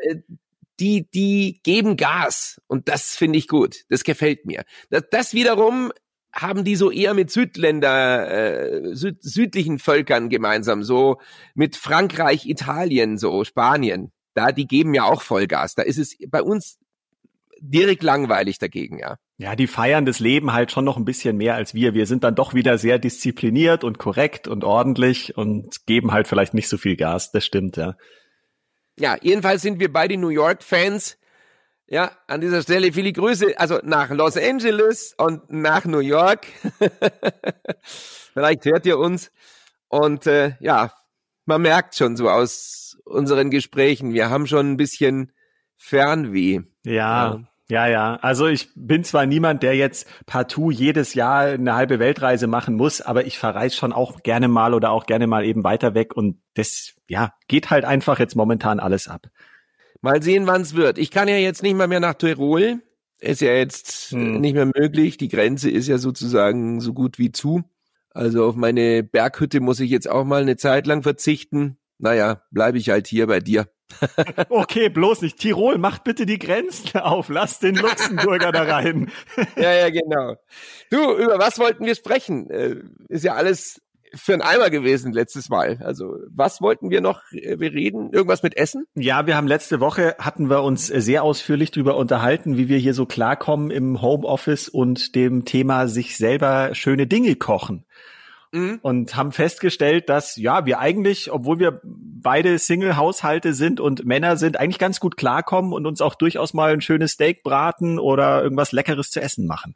die, 0.80 1.10
die 1.12 1.60
geben 1.64 1.96
Gas 1.96 2.60
und 2.68 2.90
das 2.90 3.16
finde 3.16 3.38
ich 3.38 3.48
gut. 3.48 3.86
Das 3.90 4.04
gefällt 4.04 4.46
mir. 4.46 4.64
Das, 4.90 5.04
das 5.12 5.34
wiederum 5.34 5.92
haben 6.34 6.64
die 6.64 6.76
so 6.76 6.92
eher 6.92 7.14
mit 7.14 7.30
Südländer, 7.30 8.32
äh, 8.32 8.96
süd, 8.96 9.22
südlichen 9.22 9.80
Völkern 9.80 10.30
gemeinsam, 10.30 10.84
so 10.84 11.20
mit 11.54 11.76
Frankreich, 11.76 12.48
Italien, 12.48 13.18
so 13.18 13.44
Spanien. 13.44 14.12
Da, 14.34 14.52
die 14.52 14.66
geben 14.66 14.94
ja 14.94 15.04
auch 15.04 15.22
Vollgas. 15.22 15.76
Da 15.76 15.84
ist 15.84 15.98
es 15.98 16.18
bei 16.30 16.42
uns 16.42 16.80
direkt 17.62 18.04
langweilig 18.04 18.58
dagegen, 18.58 19.00
ja. 19.00 19.18
Ja, 19.38 19.56
die 19.56 19.68
feiern 19.68 20.06
das 20.06 20.20
Leben 20.20 20.54
halt 20.54 20.72
schon 20.72 20.86
noch 20.86 20.98
ein 20.98 21.06
bisschen 21.06 21.38
mehr 21.38 21.56
als 21.56 21.74
wir. 21.74 21.94
Wir 21.94 22.06
sind 22.06 22.24
dann 22.24 22.36
doch 22.36 22.54
wieder 22.54 22.78
sehr 22.78 23.00
diszipliniert 23.00 23.84
und 23.84 23.98
korrekt 23.98 24.48
und 24.48 24.64
ordentlich 24.64 25.38
und 25.38 25.86
geben 25.86 26.12
halt 26.12 26.28
vielleicht 26.28 26.54
nicht 26.54 26.68
so 26.68 26.78
viel 26.78 26.96
Gas. 26.96 27.32
Das 27.32 27.46
stimmt, 27.46 27.78
ja. 27.78 27.96
Ja, 29.00 29.18
jedenfalls 29.22 29.62
sind 29.62 29.80
wir 29.80 29.92
beide 29.92 30.18
New 30.18 30.30
York-Fans. 30.30 31.18
Ja, 31.88 32.12
an 32.28 32.42
dieser 32.42 32.62
Stelle 32.62 32.94
viele 32.94 33.12
Grüße, 33.12 33.58
also 33.58 33.80
nach 33.84 34.10
Los 34.12 34.38
Angeles 34.38 35.14
und 35.18 35.52
nach 35.52 35.86
New 35.86 36.00
York. 36.00 36.48
Vielleicht 37.84 38.66
hört 38.66 38.86
ihr 38.86 38.98
uns. 38.98 39.32
Und 39.88 40.26
äh, 40.26 40.56
ja, 40.62 40.94
man 41.46 41.62
merkt 41.62 41.96
schon 41.96 42.16
so 42.16 42.30
aus 42.30 42.98
unseren 43.06 43.50
Gesprächen, 43.50 44.14
wir 44.14 44.30
haben 44.30 44.48
schon 44.48 44.72
ein 44.72 44.78
bisschen 44.78 45.34
Fernweh. 45.76 46.62
Ja, 46.84 47.34
ja. 47.34 47.51
Ja, 47.72 47.88
ja. 47.88 48.18
Also 48.22 48.48
ich 48.48 48.68
bin 48.76 49.06
zwar 49.06 49.26
niemand, 49.26 49.64
der 49.64 49.78
jetzt 49.78 50.06
partout 50.26 50.72
jedes 50.72 51.14
Jahr 51.14 51.44
eine 51.44 51.74
halbe 51.74 52.00
Weltreise 52.00 52.48
machen 52.48 52.76
muss, 52.76 53.00
aber 53.00 53.26
ich 53.26 53.40
verreise 53.40 53.78
schon 53.78 53.94
auch 53.94 54.24
gerne 54.24 54.50
mal 54.50 54.74
oder 54.74 54.92
auch 54.92 55.06
gerne 55.06 55.26
mal 55.26 55.46
eben 55.46 55.64
weiter 55.64 55.94
weg 55.94 56.14
und 56.14 56.42
das, 56.56 56.96
ja, 57.08 57.34
geht 57.48 57.70
halt 57.70 57.86
einfach 57.86 58.20
jetzt 58.20 58.36
momentan 58.36 58.82
alles 58.82 59.08
ab. 59.08 59.28
Mal 60.02 60.22
sehen, 60.22 60.48
wann 60.48 60.64
es 60.64 60.76
wird. 60.76 60.98
Ich 60.98 61.12
kann 61.12 61.30
ja 61.30 61.38
jetzt 61.38 61.64
nicht 61.64 61.78
mal 61.78 61.88
mehr 61.88 62.02
nach 62.02 62.16
Tirol. 62.16 62.82
Ist 63.22 63.40
ja 63.40 63.54
jetzt 63.54 64.12
hm. 64.12 64.42
nicht 64.42 64.56
mehr 64.56 64.66
möglich. 64.66 65.16
Die 65.16 65.30
Grenze 65.30 65.70
ist 65.70 65.88
ja 65.88 65.98
sozusagen 65.98 66.82
so 66.82 66.92
gut 66.92 67.20
wie 67.20 67.32
zu. 67.32 67.64
Also 68.10 68.48
auf 68.48 68.58
meine 68.58 69.02
Berghütte 69.02 69.62
muss 69.62 69.80
ich 69.80 69.92
jetzt 69.92 70.10
auch 70.10 70.26
mal 70.26 70.42
eine 70.42 70.58
Zeit 70.58 70.88
lang 70.88 71.04
verzichten. 71.04 71.78
Naja, 72.00 72.42
bleibe 72.52 72.80
ich 72.80 72.90
halt 72.90 73.08
hier 73.08 73.28
bei 73.28 73.40
dir. 73.40 73.70
okay, 74.50 74.90
bloß 74.90 75.22
nicht. 75.22 75.38
Tirol, 75.38 75.78
macht 75.78 76.04
bitte 76.04 76.26
die 76.26 76.40
Grenzen 76.40 77.00
auf. 77.00 77.30
Lass 77.30 77.60
den 77.60 77.76
Luxemburger 77.76 78.52
da 78.52 78.64
rein. 78.64 79.12
ja, 79.56 79.74
ja, 79.74 79.90
genau. 79.90 80.36
Du, 80.90 81.16
über 81.16 81.40
was 81.40 81.60
wollten 81.60 81.86
wir 81.86 81.96
sprechen? 81.96 82.50
Äh, 82.50 82.76
ist 83.10 83.24
ja 83.24 83.36
alles 83.36 83.82
für 84.14 84.34
ein 84.34 84.42
Eimer 84.42 84.70
gewesen 84.70 85.14
letztes 85.14 85.50
Mal. 85.50 85.80
Also 85.82 86.18
was 86.30 86.62
wollten 86.62 86.90
wir 86.90 87.02
noch? 87.02 87.22
Äh, 87.32 87.60
wir 87.60 87.72
reden 87.72 88.12
irgendwas 88.12 88.44
mit 88.44 88.58
Essen? 88.58 88.86
Ja, 88.96 89.26
wir 89.26 89.36
haben 89.36 89.48
letzte 89.48 89.80
Woche 89.80 90.16
hatten 90.20 90.50
wir 90.50 90.64
uns 90.64 90.88
sehr 90.88 91.24
ausführlich 91.24 91.72
darüber 91.72 91.98
unterhalten, 91.98 92.58
wie 92.58 92.68
wir 92.68 92.78
hier 92.78 92.94
so 92.94 93.06
klarkommen 93.06 93.72
im 93.72 94.02
Homeoffice 94.02 94.70
und 94.70 95.16
dem 95.16 95.46
Thema 95.46 95.88
sich 95.88 96.18
selber 96.18 96.76
schöne 96.76 97.08
Dinge 97.08 97.36
kochen 97.36 97.86
mhm. 98.52 98.80
und 98.82 99.16
haben 99.16 99.32
festgestellt, 99.32 100.10
dass 100.10 100.36
ja, 100.36 100.66
wir 100.66 100.80
eigentlich, 100.80 101.32
obwohl 101.32 101.60
wir 101.60 101.82
beide 101.84 102.58
Single-Haushalte 102.58 103.54
sind 103.54 103.80
und 103.80 104.06
Männer 104.06 104.38
sind, 104.38 104.58
eigentlich 104.58 104.80
ganz 104.80 105.00
gut 105.00 105.18
klarkommen 105.18 105.74
und 105.74 105.86
uns 105.86 106.02
auch 106.02 106.16
durchaus 106.16 106.54
mal 106.54 106.74
ein 106.74 106.82
schönes 106.82 107.14
Steak 107.14 107.44
braten 107.44 108.00
oder 108.00 108.44
irgendwas 108.44 108.72
Leckeres 108.72 109.10
zu 109.10 109.22
essen 109.22 109.48
machen. 109.48 109.76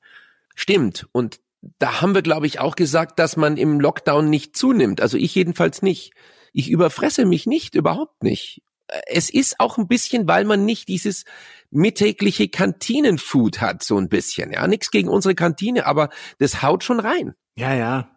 Stimmt. 0.56 1.08
Und 1.12 1.40
da 1.80 2.02
haben 2.02 2.14
wir, 2.14 2.22
glaube 2.22 2.48
ich, 2.48 2.60
auch 2.60 2.76
gesagt, 2.76 3.20
dass 3.20 3.38
man 3.38 3.58
im 3.58 3.80
Lockdown 3.80 4.30
nicht 4.30 4.56
zunimmt. 4.56 5.02
Also 5.02 5.18
ich 5.18 5.34
jedenfalls 5.34 5.82
nicht. 5.82 6.14
Ich 6.54 6.70
überfresse 6.70 7.26
mich 7.26 7.48
nicht, 7.48 7.76
überhaupt 7.76 8.24
nicht. 8.24 8.62
Es 9.08 9.32
ist 9.32 9.60
auch 9.60 9.78
ein 9.78 9.88
bisschen, 9.88 10.28
weil 10.28 10.46
man 10.46 10.64
nicht 10.64 10.88
dieses 10.88 11.26
mittägliche 11.72 12.48
Kantinenfood 12.48 13.60
hat, 13.60 13.84
so 13.84 13.98
ein 13.98 14.10
bisschen. 14.10 14.52
Ja, 14.52 14.68
nichts 14.68 14.92
gegen 14.92 15.10
unsere 15.10 15.34
Kantine, 15.34 15.88
aber 15.88 16.10
das 16.38 16.62
haut 16.62 16.84
schon 16.84 17.00
rein. 17.00 17.34
Ja, 17.56 17.74
ja. 17.74 18.15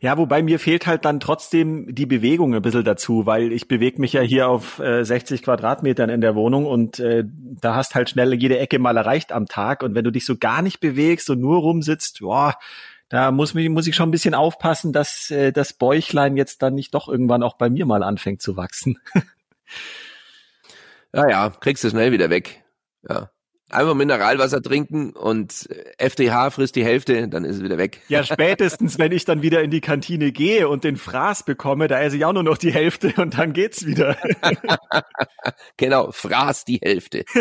Ja, 0.00 0.18
wobei 0.18 0.42
mir 0.42 0.58
fehlt 0.58 0.86
halt 0.86 1.04
dann 1.04 1.20
trotzdem 1.20 1.94
die 1.94 2.06
Bewegung 2.06 2.54
ein 2.54 2.62
bisschen 2.62 2.84
dazu, 2.84 3.26
weil 3.26 3.52
ich 3.52 3.68
bewege 3.68 4.00
mich 4.00 4.12
ja 4.12 4.20
hier 4.20 4.48
auf 4.48 4.78
äh, 4.78 5.04
60 5.04 5.42
Quadratmetern 5.42 6.10
in 6.10 6.20
der 6.20 6.34
Wohnung 6.34 6.66
und 6.66 6.98
äh, 6.98 7.24
da 7.26 7.74
hast 7.74 7.94
halt 7.94 8.10
schnell 8.10 8.34
jede 8.34 8.58
Ecke 8.58 8.78
mal 8.78 8.96
erreicht 8.96 9.32
am 9.32 9.46
Tag 9.46 9.82
und 9.82 9.94
wenn 9.94 10.04
du 10.04 10.12
dich 10.12 10.24
so 10.24 10.36
gar 10.36 10.62
nicht 10.62 10.80
bewegst 10.80 11.30
und 11.30 11.40
nur 11.40 11.58
rumsitzt, 11.58 12.20
boah, 12.20 12.54
da 13.08 13.30
muss, 13.30 13.54
muss 13.54 13.86
ich 13.86 13.96
schon 13.96 14.08
ein 14.08 14.12
bisschen 14.12 14.34
aufpassen, 14.34 14.92
dass 14.92 15.30
äh, 15.30 15.52
das 15.52 15.72
Bäuchlein 15.72 16.36
jetzt 16.36 16.62
dann 16.62 16.74
nicht 16.74 16.94
doch 16.94 17.08
irgendwann 17.08 17.42
auch 17.42 17.56
bei 17.56 17.70
mir 17.70 17.86
mal 17.86 18.02
anfängt 18.02 18.42
zu 18.42 18.56
wachsen. 18.56 18.98
ja, 21.14 21.28
ja, 21.28 21.50
kriegst 21.50 21.84
du 21.84 21.90
schnell 21.90 22.12
wieder 22.12 22.28
weg. 22.28 22.62
Ja. 23.08 23.30
Einfach 23.70 23.94
Mineralwasser 23.94 24.62
trinken 24.62 25.10
und 25.10 25.68
FDH 25.98 26.50
frisst 26.50 26.74
die 26.74 26.84
Hälfte, 26.84 27.28
dann 27.28 27.44
ist 27.44 27.56
es 27.56 27.62
wieder 27.62 27.76
weg. 27.76 28.00
Ja, 28.08 28.24
spätestens, 28.24 28.98
wenn 28.98 29.12
ich 29.12 29.26
dann 29.26 29.42
wieder 29.42 29.62
in 29.62 29.70
die 29.70 29.82
Kantine 29.82 30.32
gehe 30.32 30.68
und 30.68 30.84
den 30.84 30.96
Fraß 30.96 31.42
bekomme, 31.42 31.86
da 31.86 32.00
esse 32.00 32.16
ich 32.16 32.24
auch 32.24 32.32
nur 32.32 32.44
noch 32.44 32.56
die 32.56 32.72
Hälfte 32.72 33.12
und 33.18 33.36
dann 33.36 33.52
geht's 33.52 33.84
wieder. 33.84 34.16
genau, 35.76 36.10
Fraß 36.12 36.64
die 36.64 36.80
Hälfte. 36.82 37.26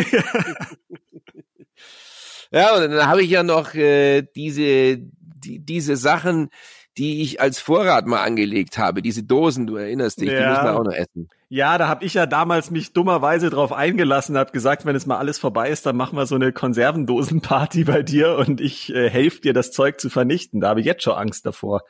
ja, 2.52 2.76
und 2.76 2.92
dann 2.92 3.08
habe 3.08 3.24
ich 3.24 3.30
ja 3.30 3.44
noch 3.44 3.74
äh, 3.74 4.24
diese, 4.36 4.98
die, 4.98 5.60
diese 5.60 5.96
Sachen, 5.96 6.50
die 6.98 7.22
ich 7.22 7.40
als 7.40 7.60
Vorrat 7.60 8.08
mal 8.08 8.24
angelegt 8.24 8.78
habe, 8.78 9.02
diese 9.02 9.24
Dosen, 9.24 9.68
du 9.68 9.76
erinnerst 9.76 10.20
dich, 10.20 10.30
ja. 10.30 10.40
die 10.40 10.50
müssen 10.50 10.64
wir 10.64 10.80
auch 10.80 10.84
noch 10.84 10.94
essen. 10.94 11.30
Ja, 11.50 11.78
da 11.78 11.88
habe 11.88 12.04
ich 12.04 12.14
ja 12.14 12.26
damals 12.26 12.72
mich 12.72 12.94
dummerweise 12.94 13.50
drauf 13.50 13.72
eingelassen, 13.72 14.38
habe 14.38 14.52
gesagt, 14.52 14.86
wenn 14.86 14.96
es 14.96 15.06
mal 15.06 15.18
alles 15.18 15.40
vorbei 15.40 15.70
ist, 15.70 15.86
dann 15.86 15.96
machen 15.96 16.18
wir 16.18 16.26
so 16.26 16.36
eine 16.36 16.52
Konservendosenparty 16.52 17.86
bei 17.86 18.04
dir 18.04 18.36
und 18.38 18.60
ich 18.60 18.94
äh, 18.94 19.10
helfe 19.10 19.42
dir, 19.42 19.54
das 19.54 19.72
Zeug 19.72 20.00
zu 20.02 20.10
vernichten. 20.10 20.60
Da 20.60 20.70
habe 20.70 20.80
ich 20.80 20.86
jetzt 20.86 21.04
schon 21.04 21.14
Angst 21.14 21.46
davor. 21.46 21.84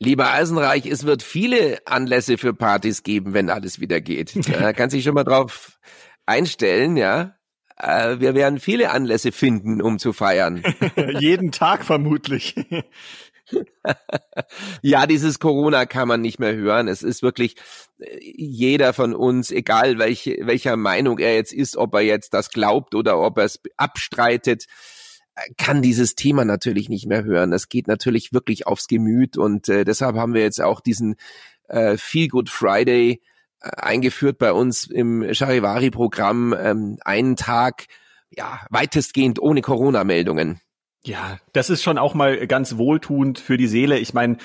Lieber 0.00 0.32
Eisenreich, 0.32 0.86
es 0.86 1.04
wird 1.04 1.24
viele 1.24 1.78
Anlässe 1.84 2.38
für 2.38 2.54
Partys 2.54 3.02
geben, 3.02 3.34
wenn 3.34 3.50
alles 3.50 3.80
wieder 3.80 4.00
geht. 4.00 4.34
Da 4.58 4.72
kannst 4.72 4.94
dich 4.94 5.04
schon 5.04 5.14
mal 5.14 5.24
drauf 5.24 5.78
einstellen, 6.24 6.96
ja. 6.96 7.34
Äh, 7.76 8.20
wir 8.20 8.34
werden 8.34 8.58
viele 8.58 8.90
Anlässe 8.90 9.32
finden, 9.32 9.82
um 9.82 9.98
zu 9.98 10.12
feiern. 10.12 10.62
Jeden 11.18 11.52
Tag 11.52 11.84
vermutlich. 11.84 12.54
ja, 14.82 15.06
dieses 15.06 15.38
Corona 15.38 15.86
kann 15.86 16.08
man 16.08 16.20
nicht 16.20 16.38
mehr 16.38 16.54
hören. 16.54 16.88
Es 16.88 17.02
ist 17.02 17.22
wirklich 17.22 17.56
äh, 17.98 18.18
jeder 18.20 18.92
von 18.92 19.14
uns, 19.14 19.50
egal 19.50 19.98
welche, 19.98 20.38
welcher 20.42 20.76
Meinung 20.76 21.18
er 21.18 21.34
jetzt 21.34 21.52
ist, 21.52 21.76
ob 21.76 21.94
er 21.94 22.00
jetzt 22.00 22.34
das 22.34 22.50
glaubt 22.50 22.94
oder 22.94 23.18
ob 23.18 23.38
er 23.38 23.44
es 23.44 23.60
abstreitet, 23.76 24.66
äh, 25.34 25.52
kann 25.56 25.82
dieses 25.82 26.14
Thema 26.14 26.44
natürlich 26.44 26.88
nicht 26.88 27.06
mehr 27.06 27.24
hören. 27.24 27.50
Das 27.50 27.68
geht 27.68 27.88
natürlich 27.88 28.32
wirklich 28.32 28.66
aufs 28.66 28.86
Gemüt 28.86 29.36
und 29.36 29.68
äh, 29.68 29.84
deshalb 29.84 30.16
haben 30.16 30.34
wir 30.34 30.42
jetzt 30.42 30.60
auch 30.60 30.80
diesen 30.80 31.16
äh, 31.68 31.96
Feel 31.96 32.28
Good 32.28 32.50
Friday 32.50 33.22
äh, 33.60 33.70
eingeführt 33.76 34.38
bei 34.38 34.52
uns 34.52 34.86
im 34.86 35.26
Charivari-Programm, 35.32 36.54
ähm, 36.58 36.98
einen 37.04 37.36
Tag 37.36 37.86
ja 38.30 38.60
weitestgehend 38.70 39.40
ohne 39.40 39.62
Corona-Meldungen. 39.62 40.60
Ja, 41.04 41.38
das 41.52 41.70
ist 41.70 41.82
schon 41.82 41.98
auch 41.98 42.14
mal 42.14 42.46
ganz 42.46 42.76
wohltuend 42.76 43.38
für 43.38 43.56
die 43.56 43.68
Seele. 43.68 43.98
Ich 43.98 44.14
meine, 44.14 44.36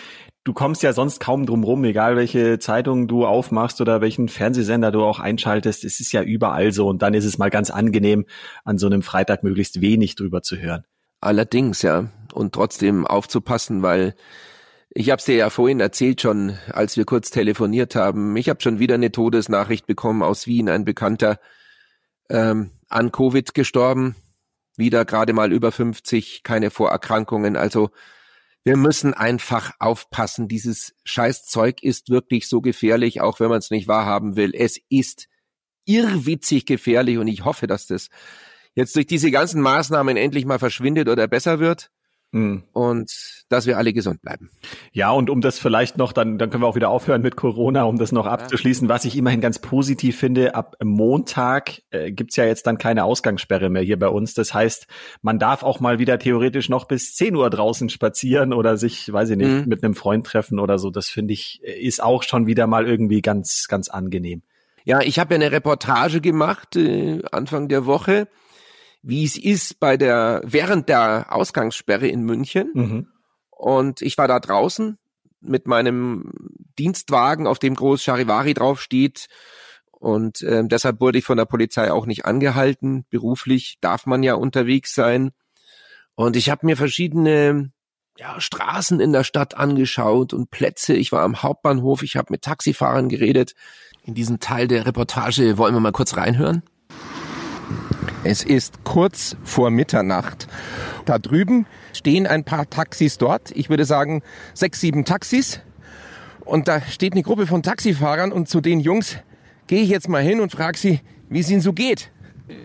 du 0.44 0.54
kommst 0.54 0.84
ja 0.84 0.94
sonst 0.94 1.20
kaum 1.20 1.46
drum 1.46 1.64
rum, 1.64 1.84
egal 1.84 2.16
welche 2.16 2.60
Zeitung 2.60 3.08
du 3.08 3.26
aufmachst 3.26 3.82
oder 3.82 4.02
welchen 4.02 4.30
Fernsehsender 4.30 4.92
du 4.92 5.04
auch 5.04 5.20
einschaltest. 5.20 5.84
Es 5.84 6.00
ist 6.00 6.12
ja 6.12 6.22
überall 6.22 6.72
so 6.72 6.88
und 6.88 7.02
dann 7.02 7.14
ist 7.14 7.26
es 7.26 7.38
mal 7.38 7.50
ganz 7.50 7.70
angenehm, 7.70 8.26
an 8.64 8.78
so 8.78 8.86
einem 8.86 9.02
Freitag 9.02 9.44
möglichst 9.44 9.82
wenig 9.82 10.16
drüber 10.16 10.42
zu 10.42 10.58
hören. 10.58 10.84
Allerdings, 11.22 11.82
ja. 11.82 12.10
Und 12.34 12.54
trotzdem 12.54 13.08
aufzupassen, 13.08 13.82
weil 13.82 14.16
ich 14.90 15.10
habe 15.10 15.20
es 15.20 15.26
dir 15.26 15.36
ja 15.36 15.50
vorhin 15.50 15.80
erzählt 15.80 16.22
schon, 16.22 16.58
als 16.70 16.98
wir 16.98 17.06
kurz 17.06 17.32
telefoniert 17.32 17.96
haben. 17.96 18.36
Ich 18.36 18.50
habe 18.50 18.62
schon 18.62 18.80
wieder 18.80 18.96
eine 18.96 19.12
Todesnachricht 19.12 19.88
bekommen 19.88 20.22
aus 20.22 20.46
Wien, 20.46 20.70
ein 20.70 20.86
Bekannter 20.86 21.40
ähm, 22.30 22.72
an 22.90 23.12
Covid 23.12 23.54
gestorben, 23.54 24.16
wieder 24.76 25.06
gerade 25.06 25.34
mal 25.34 25.52
über 25.52 25.72
50, 25.72 26.44
keine 26.44 26.72
Vorerkrankungen. 26.72 27.56
Also 27.56 27.90
wir 28.64 28.78
müssen 28.78 29.14
einfach 29.14 29.74
aufpassen. 29.80 30.48
Dieses 30.48 30.96
Scheißzeug 31.04 31.84
ist 31.84 32.10
wirklich 32.10 32.48
so 32.48 32.62
gefährlich, 32.62 33.22
auch 33.22 33.40
wenn 33.40 33.50
man 33.50 33.60
es 33.60 33.72
nicht 33.72 33.88
wahrhaben 33.88 34.36
will. 34.36 34.54
Es 34.56 34.80
ist 34.90 35.28
irrwitzig 35.86 36.66
gefährlich 36.66 37.18
und 37.18 37.28
ich 37.28 37.44
hoffe, 37.44 37.68
dass 37.68 37.88
das 37.88 38.10
jetzt 38.74 38.96
durch 38.96 39.06
diese 39.06 39.32
ganzen 39.32 39.62
Maßnahmen 39.62 40.16
endlich 40.16 40.46
mal 40.46 40.60
verschwindet 40.60 41.10
oder 41.10 41.28
besser 41.28 41.60
wird. 41.60 41.92
Mhm. 42.34 42.64
Und 42.74 43.46
dass 43.50 43.68
wir 43.68 43.78
alle 43.78 43.94
gesund 43.94 44.22
bleiben. 44.22 44.50
Ja, 44.92 45.12
und 45.12 45.30
um 45.30 45.40
das 45.40 45.60
vielleicht 45.60 45.98
noch, 45.98 46.14
dann, 46.14 46.40
dann 46.40 46.50
können 46.50 46.64
wir 46.64 46.68
auch 46.68 46.76
wieder 46.76 46.90
aufhören 46.90 47.22
mit 47.22 47.36
Corona, 47.36 47.84
um 47.84 47.98
das 47.98 48.12
noch 48.12 48.26
abzuschließen. 48.26 48.90
Was 48.90 49.06
ich 49.06 49.16
immerhin 49.16 49.40
ganz 49.40 49.60
positiv 49.60 50.18
finde, 50.18 50.56
ab 50.56 50.76
Montag 50.84 51.84
äh, 51.92 52.12
gibt's 52.12 52.36
ja 52.36 52.46
jetzt 52.46 52.66
dann 52.66 52.80
keine 52.80 53.04
Ausgangssperre 53.04 53.70
mehr 53.70 53.84
hier 53.84 54.00
bei 54.00 54.08
uns. 54.08 54.34
Das 54.34 54.52
heißt, 54.52 54.88
man 55.22 55.38
darf 55.38 55.62
auch 55.62 55.80
mal 55.80 56.00
wieder 56.00 56.18
theoretisch 56.18 56.70
noch 56.70 56.86
bis 56.86 57.14
10 57.16 57.36
Uhr 57.36 57.50
draußen 57.52 57.90
spazieren 57.90 58.52
oder 58.52 58.78
sich, 58.78 59.14
weiß 59.14 59.30
ich 59.30 59.38
nicht, 59.38 59.50
mhm. 59.50 59.66
mit 59.68 59.84
einem 59.84 59.94
Freund 59.94 60.26
treffen 60.26 60.60
oder 60.60 60.80
so. 60.80 60.90
Das 60.90 61.10
finde 61.10 61.34
ich, 61.34 61.62
ist 61.62 62.02
auch 62.02 62.24
schon 62.24 62.48
wieder 62.48 62.66
mal 62.66 62.88
irgendwie 62.88 63.22
ganz, 63.22 63.68
ganz 63.70 63.90
angenehm. 63.90 64.42
Ja, 64.86 65.02
ich 65.02 65.20
habe 65.20 65.36
ja 65.36 65.40
eine 65.40 65.52
Reportage 65.52 66.20
gemacht 66.20 66.76
äh, 66.76 67.22
Anfang 67.32 67.70
der 67.70 67.86
Woche 67.86 68.28
wie 69.04 69.26
es 69.26 69.38
ist 69.38 69.80
bei 69.80 69.98
der, 69.98 70.42
während 70.46 70.90
der 70.90 71.28
Ausgangssperre 71.30 72.08
in 72.08 72.24
München. 72.24 72.72
Mhm. 72.74 73.08
Und 73.50 74.02
ich 74.02 74.18
war 74.18 74.28
da 74.28 74.40
draußen 74.40 74.98
mit 75.42 75.68
meinem 75.68 76.32
Dienstwagen, 76.80 77.46
auf 77.46 77.60
dem 77.60 77.76
groß 77.76 78.02
Charivari 78.02 78.54
draufsteht. 78.54 79.28
Und 79.92 80.42
äh, 80.42 80.64
deshalb 80.66 81.02
wurde 81.02 81.20
ich 81.20 81.26
von 81.26 81.38
der 81.38 81.46
Polizei 81.46 81.92
auch 81.92 82.06
nicht 82.06 82.26
angehalten. 82.26 83.06
Beruflich 83.10 83.78
darf 83.82 84.06
man 84.06 84.24
ja 84.24 84.34
unterwegs 84.36 84.96
sein. 84.96 85.32
Und 86.16 86.36
ich 86.36 86.50
habe 86.50 86.66
mir 86.66 86.78
verschiedene 86.78 87.72
ja, 88.18 88.40
Straßen 88.40 89.00
in 89.00 89.12
der 89.12 89.24
Stadt 89.24 89.58
angeschaut 89.58 90.34
und 90.34 90.50
Plätze. 90.50 90.94
Ich 90.94 91.12
war 91.12 91.24
am 91.24 91.42
Hauptbahnhof, 91.44 92.04
ich 92.04 92.16
habe 92.16 92.28
mit 92.32 92.42
Taxifahrern 92.42 93.10
geredet. 93.10 93.54
In 94.06 94.14
diesen 94.14 94.40
Teil 94.40 94.68
der 94.68 94.86
Reportage 94.86 95.58
wollen 95.58 95.74
wir 95.74 95.80
mal 95.80 95.92
kurz 95.92 96.16
reinhören. 96.16 96.64
Es 98.26 98.44
ist 98.44 98.86
kurz 98.86 99.36
vor 99.44 99.70
Mitternacht. 99.70 100.48
Da 101.06 101.20
drüben 101.20 101.66
stehen 101.92 102.26
ein 102.26 102.46
paar 102.46 102.70
Taxis 102.70 103.18
dort. 103.18 103.52
Ich 103.52 103.70
würde 103.70 103.84
sagen 103.84 104.24
sechs, 104.54 104.80
sieben 104.80 105.04
Taxis. 105.04 105.60
Und 106.46 106.70
da 106.70 106.80
steht 106.82 107.14
eine 107.14 107.24
Gruppe 107.24 107.48
von 107.48 107.64
Taxifahrern 107.64 108.32
und 108.32 108.48
zu 108.48 108.62
den 108.62 108.80
Jungs 108.80 109.18
gehe 109.68 109.82
ich 109.82 109.90
jetzt 109.90 110.08
mal 110.08 110.22
hin 110.22 110.40
und 110.40 110.52
frage 110.54 110.78
sie, 110.78 111.02
wie 111.30 111.40
es 111.40 111.50
ihnen 111.50 111.62
so 111.62 111.74
geht. 111.74 112.12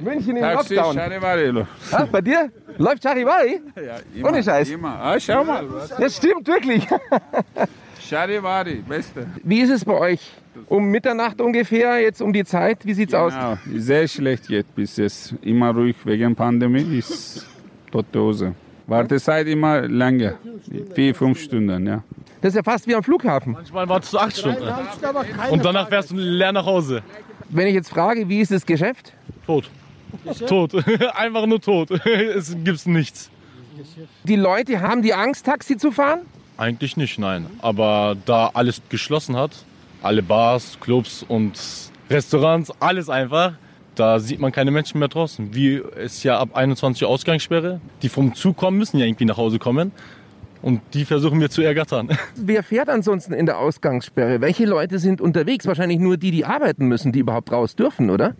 München 0.00 0.36
im 0.36 0.42
Taxi, 0.42 0.74
Lockdown. 0.74 0.96
Charivari. 0.96 1.64
Ah, 1.92 2.06
bei 2.10 2.20
dir? 2.20 2.52
Läuft 2.76 3.02
Charivari? 3.02 3.60
Ja, 3.76 3.96
immer. 4.14 4.28
Ohne 4.28 4.42
Scheiß. 4.42 4.68
Immer. 4.70 5.00
Ah, 5.00 5.18
schau 5.18 5.44
mal. 5.44 5.66
Das 5.98 6.16
stimmt 6.16 6.46
wirklich. 6.46 6.86
Charivari, 8.08 8.76
beste. 8.88 9.26
Wie 9.42 9.60
ist 9.60 9.70
es 9.70 9.84
bei 9.84 9.94
euch? 9.94 10.20
Um 10.66 10.90
Mitternacht 10.90 11.40
ungefähr, 11.40 12.00
jetzt 12.00 12.20
um 12.20 12.32
die 12.32 12.44
Zeit, 12.44 12.84
wie 12.84 12.94
sieht's 12.94 13.12
genau. 13.12 13.26
aus? 13.26 13.58
Sehr 13.74 14.08
schlecht 14.08 14.48
jetzt 14.48 14.74
bis 14.74 14.96
jetzt. 14.96 15.34
Immer 15.42 15.70
ruhig 15.70 15.96
wegen 16.04 16.34
Pandemie, 16.34 16.98
ist 16.98 17.46
tote 17.90 18.20
Hose. 18.20 18.54
Wartezeit 18.86 19.46
immer 19.46 19.82
länger, 19.82 20.34
vier, 20.94 21.14
fünf 21.14 21.40
Stunden, 21.40 21.86
ja. 21.86 22.02
Das 22.40 22.50
ist 22.50 22.56
ja 22.56 22.62
fast 22.62 22.86
wie 22.86 22.94
am 22.94 23.02
Flughafen. 23.02 23.52
Manchmal 23.52 23.88
wartest 23.88 24.12
du 24.14 24.18
acht 24.18 24.36
Stunden. 24.36 24.62
Und 25.50 25.64
danach 25.64 25.88
fährst 25.88 26.10
du 26.10 26.16
leer 26.16 26.52
nach 26.52 26.64
Hause. 26.64 27.02
Wenn 27.48 27.66
ich 27.66 27.74
jetzt 27.74 27.90
frage, 27.90 28.28
wie 28.28 28.40
ist 28.40 28.52
das 28.52 28.64
Geschäft? 28.64 29.12
Tot. 29.46 29.68
Tot. 30.46 30.72
Einfach 31.14 31.46
nur 31.46 31.60
tot. 31.60 31.90
Es 32.04 32.56
gibt 32.64 32.86
nichts. 32.86 33.30
Die 34.24 34.36
Leute 34.36 34.80
haben 34.80 35.02
die 35.02 35.14
Angst, 35.14 35.46
Taxi 35.46 35.76
zu 35.76 35.90
fahren? 35.90 36.20
Eigentlich 36.56 36.96
nicht, 36.96 37.18
nein. 37.18 37.46
Aber 37.60 38.16
da 38.24 38.50
alles 38.54 38.82
geschlossen 38.88 39.36
hat, 39.36 39.52
alle 40.02 40.22
Bars, 40.22 40.78
Clubs 40.80 41.24
und 41.26 41.58
Restaurants, 42.10 42.72
alles 42.80 43.08
einfach, 43.08 43.54
da 43.94 44.20
sieht 44.20 44.38
man 44.38 44.52
keine 44.52 44.70
Menschen 44.70 45.00
mehr 45.00 45.08
draußen. 45.08 45.54
Wie 45.54 45.82
es 45.96 46.22
ja 46.22 46.38
ab 46.38 46.50
21 46.54 47.02
Uhr 47.02 47.08
Ausgangssperre. 47.08 47.80
Die 48.02 48.08
vom 48.08 48.34
Zug 48.34 48.56
kommen, 48.56 48.78
müssen 48.78 48.98
ja 48.98 49.06
irgendwie 49.06 49.24
nach 49.24 49.36
Hause 49.36 49.58
kommen. 49.58 49.92
Und 50.62 50.80
die 50.94 51.04
versuchen 51.04 51.40
wir 51.40 51.50
zu 51.50 51.62
ergattern. 51.62 52.08
Wer 52.36 52.62
fährt 52.62 52.88
ansonsten 52.88 53.32
in 53.32 53.46
der 53.46 53.58
Ausgangssperre? 53.58 54.40
Welche 54.40 54.66
Leute 54.66 54.98
sind 54.98 55.20
unterwegs? 55.20 55.66
Wahrscheinlich 55.66 55.98
nur 55.98 56.16
die, 56.16 56.30
die 56.30 56.44
arbeiten 56.44 56.86
müssen, 56.86 57.12
die 57.12 57.20
überhaupt 57.20 57.52
raus 57.52 57.76
dürfen, 57.76 58.10
oder? 58.10 58.34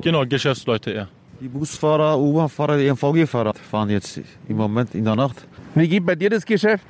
Genau, 0.00 0.24
Geschäftsleute 0.26 0.90
eher. 0.90 1.08
Die 1.40 1.48
Busfahrer, 1.48 2.18
U-Bahn-Fahrer, 2.18 2.78
die 2.78 2.90
MVG-Fahrer 2.90 3.54
fahren 3.54 3.90
jetzt 3.90 4.20
im 4.48 4.56
Moment 4.56 4.94
in 4.94 5.04
der 5.04 5.16
Nacht. 5.16 5.46
Wie 5.74 5.86
geht 5.86 6.06
bei 6.06 6.14
dir 6.14 6.30
das 6.30 6.44
Geschäft? 6.46 6.84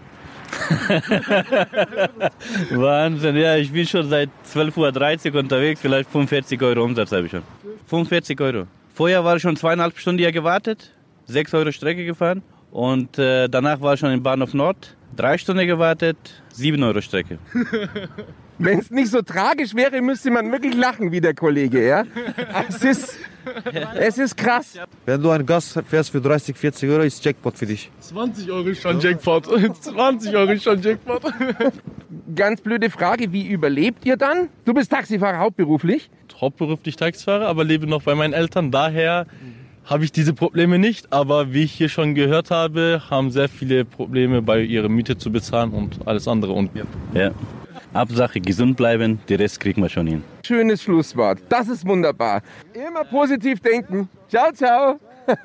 Wahnsinn, 2.71 3.37
ja, 3.37 3.57
ich 3.57 3.73
bin 3.73 3.87
schon 3.87 4.09
seit 4.09 4.31
12.30 4.53 5.33
Uhr 5.33 5.41
unterwegs, 5.41 5.81
vielleicht 5.81 6.11
45 6.11 6.61
Euro 6.63 6.85
Umsatz 6.85 7.13
habe 7.13 7.27
ich 7.27 7.31
schon. 7.31 7.43
45 7.87 8.41
Euro. 8.41 8.67
Vorher 8.95 9.25
war 9.25 9.37
ich 9.37 9.43
schon 9.43 9.57
zweieinhalb 9.57 9.99
Stunden 9.99 10.19
hier 10.19 10.33
gewartet, 10.33 10.93
6 11.27 11.55
Euro 11.55 11.73
Strecke 11.73 12.05
gefahren 12.05 12.43
und 12.71 13.19
äh, 13.19 13.49
danach 13.49 13.81
war 13.81 13.95
ich 13.95 14.01
schon 14.01 14.13
im 14.13 14.23
Bahnhof 14.23 14.55
Nord, 14.55 14.97
drei 15.15 15.39
Stunden 15.39 15.67
gewartet, 15.67 16.17
7 16.53 16.83
Euro 16.83 17.01
Strecke. 17.01 17.39
Wenn 18.59 18.79
es 18.79 18.91
nicht 18.91 19.11
so 19.11 19.21
tragisch 19.21 19.75
wäre, 19.75 20.01
müsste 20.01 20.31
man 20.31 20.51
wirklich 20.51 20.75
lachen 20.75 21.13
wie 21.13 21.21
der 21.21 21.35
Kollege, 21.35 21.87
ja? 21.87 22.05
Es 22.69 22.83
ist, 22.83 23.19
es 23.95 24.19
ist 24.19 24.37
krass. 24.37 24.79
Wenn 25.05 25.23
du 25.23 25.31
ein 25.31 25.45
Gas 25.45 25.79
fährst 25.89 26.11
für 26.11 26.21
30, 26.21 26.57
40 26.57 26.91
Euro, 26.91 27.03
ist 27.03 27.25
Jackpot 27.25 27.57
für 27.57 27.67
dich. 27.67 27.91
20 28.01 28.51
Euro 28.51 28.69
ist 28.69 28.83
schon 28.83 29.01
Jackpot. 29.01 29.47
20 29.81 30.37
Euro 30.37 30.53
ist 30.53 30.65
schon 30.65 30.81
Jackpot. 30.81 31.23
Ganz 32.35 32.61
blöde 32.61 32.91
Frage, 32.91 33.33
wie 33.33 33.47
überlebt 33.47 34.05
ihr 34.05 34.17
dann? 34.17 34.49
Du 34.65 34.75
bist 34.75 34.91
Taxifahrer 34.91 35.39
hauptberuflich? 35.39 36.11
Hauptberuflich 36.41 36.97
Taxifahrer, 36.97 37.47
aber 37.47 37.65
lebe 37.65 37.87
noch 37.87 38.03
bei 38.03 38.15
meinen 38.15 38.35
Eltern. 38.35 38.71
Daher 38.71 39.27
habe 39.85 40.05
ich 40.05 40.13
diese 40.13 40.35
Probleme 40.35 40.79
nicht, 40.79 41.13
aber 41.13 41.53
wie 41.53 41.63
ich 41.63 41.73
hier 41.73 41.89
schon 41.89 42.15
gehört 42.15 42.51
habe, 42.51 43.03
haben 43.09 43.31
sehr 43.31 43.49
viele 43.49 43.85
Probleme 43.85 44.43
bei 44.43 44.61
ihrer 44.61 44.89
Miete 44.89 45.17
zu 45.17 45.31
bezahlen 45.31 45.71
und 45.71 46.07
alles 46.07 46.29
andere. 46.29 46.53
Und 46.53 46.71
ja. 47.15 47.31
Hauptsache 47.95 48.41
gesund 48.41 48.77
bleiben, 48.77 49.21
die 49.29 49.35
Rest 49.35 49.61
kriegen 49.61 49.83
wir 49.83 49.89
schon 49.89 50.07
hin. 50.07 50.25
Schönes 50.45 50.83
Schlusswort. 50.83 51.41
Das 51.49 51.69
ist 51.69 51.87
wunderbar. 51.87 52.43
Immer 52.75 53.05
positiv 53.05 53.61
denken. 53.61 54.09
Ciao, 54.29 54.53
ciao. 54.53 55.01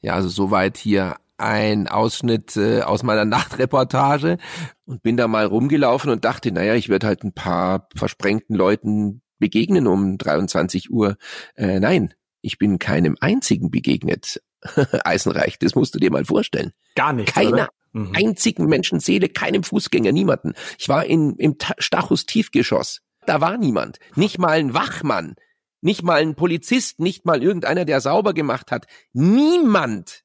ja, 0.00 0.14
also 0.14 0.28
soweit 0.28 0.76
hier 0.76 1.16
ein 1.36 1.88
Ausschnitt 1.88 2.56
äh, 2.56 2.82
aus 2.82 3.02
meiner 3.02 3.24
Nachtreportage 3.24 4.38
und 4.86 5.02
bin 5.02 5.16
da 5.16 5.28
mal 5.28 5.46
rumgelaufen 5.46 6.10
und 6.10 6.24
dachte, 6.24 6.52
naja, 6.52 6.74
ich 6.74 6.88
werde 6.88 7.06
halt 7.06 7.24
ein 7.24 7.32
paar 7.32 7.88
versprengten 7.94 8.56
Leuten 8.56 9.22
begegnen 9.38 9.86
um 9.86 10.16
23 10.16 10.90
Uhr. 10.90 11.16
Äh, 11.56 11.80
nein, 11.80 12.14
ich 12.40 12.58
bin 12.58 12.78
keinem 12.78 13.16
einzigen 13.20 13.70
begegnet. 13.70 14.40
Eisenreich, 15.04 15.58
das 15.58 15.74
musst 15.74 15.94
du 15.94 15.98
dir 15.98 16.10
mal 16.10 16.24
vorstellen. 16.24 16.72
Gar 16.94 17.12
nicht. 17.12 17.34
Keiner 17.34 17.52
oder? 17.52 17.68
Mhm. 17.94 18.12
einzigen 18.14 18.66
Menschenseele, 18.66 19.28
keinem 19.28 19.62
Fußgänger, 19.62 20.12
niemanden. 20.12 20.52
Ich 20.78 20.88
war 20.88 21.06
in, 21.06 21.36
im 21.36 21.56
Stachus 21.78 22.26
Tiefgeschoss. 22.26 23.00
Da 23.26 23.40
war 23.40 23.56
niemand. 23.56 23.98
Nicht 24.16 24.38
mal 24.38 24.50
ein 24.50 24.74
Wachmann. 24.74 25.36
Nicht 25.80 26.02
mal 26.02 26.20
ein 26.20 26.34
Polizist, 26.34 27.00
nicht 27.00 27.24
mal 27.24 27.42
irgendeiner, 27.42 27.84
der 27.84 28.00
sauber 28.00 28.34
gemacht 28.34 28.70
hat. 28.70 28.86
Niemand. 29.12 30.24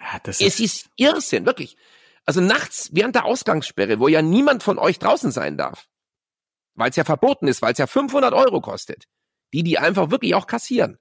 Ja, 0.00 0.20
das 0.22 0.40
ist 0.40 0.54
es 0.54 0.60
ist 0.60 0.90
Irrsinn, 0.96 1.46
wirklich. 1.46 1.76
Also 2.24 2.40
nachts 2.40 2.90
während 2.92 3.14
der 3.14 3.24
Ausgangssperre, 3.24 3.98
wo 3.98 4.08
ja 4.08 4.22
niemand 4.22 4.62
von 4.62 4.78
euch 4.78 4.98
draußen 4.98 5.30
sein 5.30 5.56
darf, 5.56 5.88
weil 6.74 6.90
es 6.90 6.96
ja 6.96 7.04
verboten 7.04 7.48
ist, 7.48 7.62
weil 7.62 7.72
es 7.72 7.78
ja 7.78 7.86
500 7.86 8.32
Euro 8.34 8.60
kostet, 8.60 9.04
die 9.52 9.62
die 9.62 9.78
einfach 9.78 10.10
wirklich 10.10 10.34
auch 10.34 10.46
kassieren. 10.46 10.98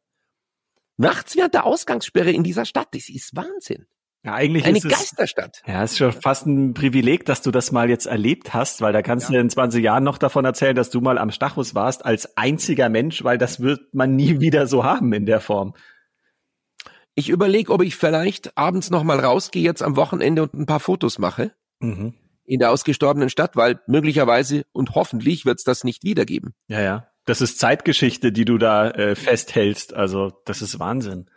Nachts 0.96 1.36
während 1.36 1.54
der 1.54 1.66
Ausgangssperre 1.66 2.32
in 2.32 2.44
dieser 2.44 2.66
Stadt, 2.66 2.88
das 2.94 3.10
ist 3.10 3.36
Wahnsinn. 3.36 3.86
Ja, 4.28 4.34
eigentlich 4.34 4.66
Eine 4.66 4.78
ist 4.78 4.84
es, 4.84 4.92
Geisterstadt. 4.92 5.62
Ja, 5.66 5.84
es 5.84 5.94
ist 5.94 6.00
schon 6.00 6.12
fast 6.12 6.46
ein 6.46 6.74
Privileg, 6.74 7.26
dass 7.26 7.42
du 7.42 7.50
das 7.50 7.72
mal 7.72 7.90
jetzt 7.90 8.08
erlebt 8.08 8.54
hast, 8.54 8.82
weil 8.82 8.92
da 8.92 9.02
kannst 9.02 9.30
ja. 9.30 9.36
du 9.36 9.40
in 9.40 9.50
20 9.50 9.82
Jahren 9.82 10.04
noch 10.04 10.18
davon 10.18 10.44
erzählen, 10.44 10.76
dass 10.76 10.90
du 10.90 11.00
mal 11.00 11.18
am 11.18 11.32
Stachus 11.32 11.76
warst 11.76 12.04
als 12.04 12.36
einziger 12.38 12.90
Mensch, 12.90 13.24
weil 13.24 13.38
das 13.38 13.62
wird 13.62 13.94
man 13.94 14.18
nie 14.18 14.40
wieder 14.42 14.68
so 14.68 14.84
haben 14.84 15.14
in 15.14 15.26
der 15.26 15.40
Form. 15.40 15.76
Ich 17.16 17.30
überlege, 17.30 17.72
ob 17.72 17.82
ich 17.82 17.96
vielleicht 17.96 18.58
abends 18.58 18.90
noch 18.90 19.04
mal 19.04 19.18
rausgehe 19.18 19.64
jetzt 19.64 19.82
am 19.82 19.96
Wochenende 19.96 20.44
und 20.44 20.54
ein 20.54 20.66
paar 20.66 20.82
Fotos 20.82 21.20
mache 21.20 21.54
Mhm. 21.80 22.14
in 22.44 22.60
der 22.60 22.72
ausgestorbenen 22.72 23.30
Stadt, 23.30 23.56
weil 23.56 23.80
möglicherweise 23.88 24.66
und 24.74 24.94
hoffentlich 24.96 25.46
wird 25.46 25.60
es 25.60 25.64
das 25.64 25.86
nicht 25.86 26.04
wiedergeben. 26.04 26.54
Ja, 26.68 26.82
ja. 26.82 27.08
Das 27.26 27.40
ist 27.40 27.60
Zeitgeschichte, 27.60 28.34
die 28.34 28.44
du 28.44 28.58
da 28.58 28.90
äh, 28.92 29.16
festhältst. 29.16 29.94
Also, 29.94 30.34
das 30.44 30.62
ist 30.62 30.80
Wahnsinn. 30.80 31.30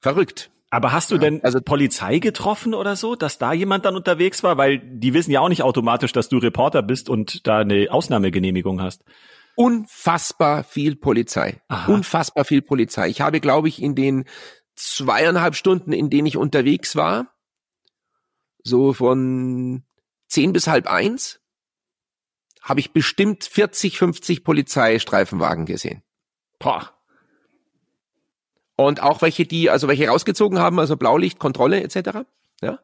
Verrückt. 0.00 0.50
Aber 0.70 0.92
hast 0.92 1.10
du 1.10 1.16
Ja, 1.16 1.20
denn 1.22 1.42
also- 1.44 1.60
Polizei 1.60 2.18
getroffen 2.20 2.74
oder 2.74 2.94
so, 2.94 3.16
dass 3.16 3.38
da 3.38 3.52
jemand 3.52 3.84
dann 3.84 3.96
unterwegs 3.96 4.42
war? 4.42 4.56
Weil 4.56 4.78
die 4.78 5.14
wissen 5.14 5.32
ja 5.32 5.40
auch 5.40 5.48
nicht 5.48 5.62
automatisch, 5.62 6.12
dass 6.12 6.28
du 6.28 6.38
Reporter 6.38 6.82
bist 6.82 7.08
und 7.08 7.46
da 7.46 7.58
eine 7.58 7.88
Ausnahmegenehmigung 7.90 8.80
hast. 8.80 9.02
Unfassbar 9.56 10.62
viel 10.62 10.94
Polizei. 10.96 11.60
Aha. 11.68 11.92
Unfassbar 11.92 12.44
viel 12.44 12.62
Polizei. 12.62 13.08
Ich 13.08 13.20
habe, 13.20 13.40
glaube 13.40 13.68
ich, 13.68 13.82
in 13.82 13.94
den 13.96 14.24
zweieinhalb 14.76 15.56
Stunden, 15.56 15.92
in 15.92 16.08
denen 16.08 16.26
ich 16.26 16.36
unterwegs 16.36 16.94
war, 16.94 17.34
so 18.62 18.92
von 18.92 19.84
zehn 20.28 20.52
bis 20.52 20.68
halb 20.68 20.86
eins, 20.86 21.40
habe 22.62 22.80
ich 22.80 22.92
bestimmt 22.92 23.44
40, 23.44 23.98
50 23.98 24.44
Polizeistreifenwagen 24.44 25.66
gesehen. 25.66 26.02
Boah. 26.58 26.94
Und 28.86 29.02
auch 29.02 29.20
welche, 29.20 29.44
die, 29.44 29.68
also 29.68 29.88
welche 29.88 30.08
rausgezogen 30.08 30.58
haben, 30.58 30.78
also 30.78 30.96
Blaulicht, 30.96 31.38
Kontrolle 31.38 31.82
etc. 31.82 32.20
Ja. 32.62 32.78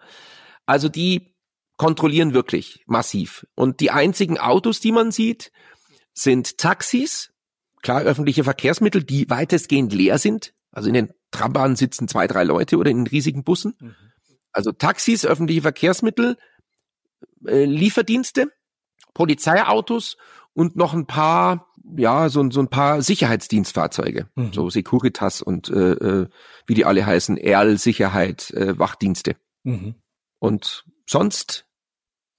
Also 0.66 0.90
die 0.90 1.34
kontrollieren 1.78 2.34
wirklich 2.34 2.84
massiv. 2.86 3.46
Und 3.54 3.80
die 3.80 3.90
einzigen 3.90 4.38
Autos, 4.38 4.80
die 4.80 4.92
man 4.92 5.10
sieht, 5.10 5.52
sind 6.12 6.58
Taxis, 6.58 7.32
klar 7.80 8.02
öffentliche 8.02 8.44
Verkehrsmittel, 8.44 9.04
die 9.04 9.30
weitestgehend 9.30 9.94
leer 9.94 10.18
sind. 10.18 10.52
Also 10.70 10.88
in 10.88 10.94
den 10.94 11.12
Trambahnen 11.30 11.76
sitzen 11.76 12.08
zwei, 12.08 12.26
drei 12.26 12.44
Leute 12.44 12.76
oder 12.76 12.90
in 12.90 12.98
den 12.98 13.06
riesigen 13.06 13.42
Bussen. 13.42 13.96
Also 14.52 14.72
Taxis, 14.72 15.24
öffentliche 15.24 15.62
Verkehrsmittel, 15.62 16.36
äh, 17.46 17.64
Lieferdienste, 17.64 18.52
Polizeiautos 19.14 20.18
und 20.52 20.76
noch 20.76 20.92
ein 20.92 21.06
paar, 21.06 21.65
ja, 21.96 22.28
so, 22.28 22.50
so 22.50 22.60
ein 22.60 22.68
paar 22.68 23.02
Sicherheitsdienstfahrzeuge, 23.02 24.28
Mhm. 24.34 24.52
so 24.52 24.70
Securitas 24.70 25.42
und 25.42 25.68
äh, 25.68 25.92
äh, 25.92 26.28
wie 26.66 26.74
die 26.74 26.84
alle 26.84 27.04
heißen, 27.06 27.36
Erl 27.36 27.78
Sicherheit, 27.78 28.50
äh, 28.52 28.78
Wachdienste. 28.78 29.36
Mhm. 29.64 29.94
Und 30.38 30.84
sonst 31.06 31.66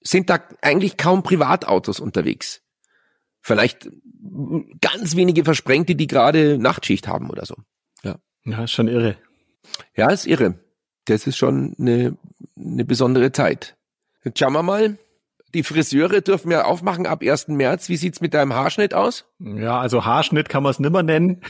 sind 0.00 0.30
da 0.30 0.40
eigentlich 0.62 0.96
kaum 0.96 1.22
Privatautos 1.22 2.00
unterwegs. 2.00 2.62
Vielleicht 3.40 3.88
ganz 4.80 5.16
wenige 5.16 5.44
Versprengte, 5.44 5.94
die 5.94 6.06
gerade 6.06 6.58
Nachtschicht 6.58 7.08
haben 7.08 7.30
oder 7.30 7.46
so. 7.46 7.56
Ja, 8.44 8.64
ist 8.64 8.72
schon 8.72 8.88
irre. 8.88 9.16
Ja, 9.94 10.10
ist 10.10 10.26
irre. 10.26 10.58
Das 11.04 11.26
ist 11.26 11.36
schon 11.36 11.74
eine, 11.78 12.16
eine 12.56 12.84
besondere 12.84 13.32
Zeit. 13.32 13.76
Jetzt 14.24 14.38
schauen 14.38 14.52
wir 14.52 14.62
mal. 14.62 14.98
Die 15.54 15.62
Friseure 15.62 16.20
dürfen 16.20 16.50
ja 16.50 16.66
aufmachen 16.66 17.06
ab 17.06 17.22
1. 17.22 17.48
März. 17.48 17.88
Wie 17.88 17.96
sieht's 17.96 18.20
mit 18.20 18.34
deinem 18.34 18.52
Haarschnitt 18.52 18.92
aus? 18.92 19.24
Ja, 19.38 19.80
also 19.80 20.04
Haarschnitt 20.04 20.50
kann 20.50 20.62
man 20.62 20.72
es 20.72 20.78
nimmer 20.78 21.02
nennen. 21.02 21.40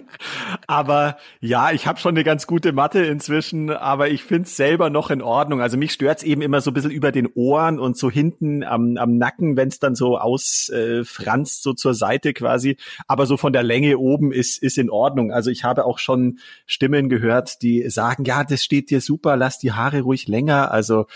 aber 0.66 1.16
ja, 1.40 1.70
ich 1.70 1.86
habe 1.86 2.00
schon 2.00 2.16
eine 2.16 2.24
ganz 2.24 2.48
gute 2.48 2.72
Matte 2.72 3.04
inzwischen, 3.04 3.70
aber 3.70 4.08
ich 4.08 4.24
find's 4.24 4.56
selber 4.56 4.90
noch 4.90 5.10
in 5.12 5.22
Ordnung. 5.22 5.60
Also 5.60 5.76
mich 5.76 5.92
stört's 5.92 6.24
eben 6.24 6.42
immer 6.42 6.60
so 6.60 6.72
ein 6.72 6.74
bisschen 6.74 6.90
über 6.90 7.12
den 7.12 7.28
Ohren 7.34 7.78
und 7.78 7.96
so 7.96 8.10
hinten 8.10 8.64
am, 8.64 8.96
am 8.96 9.16
Nacken, 9.16 9.56
wenn's 9.56 9.78
dann 9.78 9.94
so 9.94 10.18
ausfranst, 10.18 11.60
äh, 11.60 11.62
so 11.62 11.72
zur 11.72 11.94
Seite 11.94 12.32
quasi. 12.32 12.78
Aber 13.06 13.26
so 13.26 13.36
von 13.36 13.52
der 13.52 13.62
Länge 13.62 13.98
oben 13.98 14.32
ist, 14.32 14.60
ist 14.60 14.76
in 14.76 14.90
Ordnung. 14.90 15.30
Also 15.30 15.52
ich 15.52 15.62
habe 15.62 15.84
auch 15.84 16.00
schon 16.00 16.40
Stimmen 16.66 17.08
gehört, 17.08 17.62
die 17.62 17.88
sagen, 17.90 18.24
ja, 18.24 18.42
das 18.42 18.64
steht 18.64 18.90
dir 18.90 19.00
super, 19.00 19.36
lass 19.36 19.60
die 19.60 19.70
Haare 19.70 20.00
ruhig 20.00 20.26
länger. 20.26 20.72
Also 20.72 21.06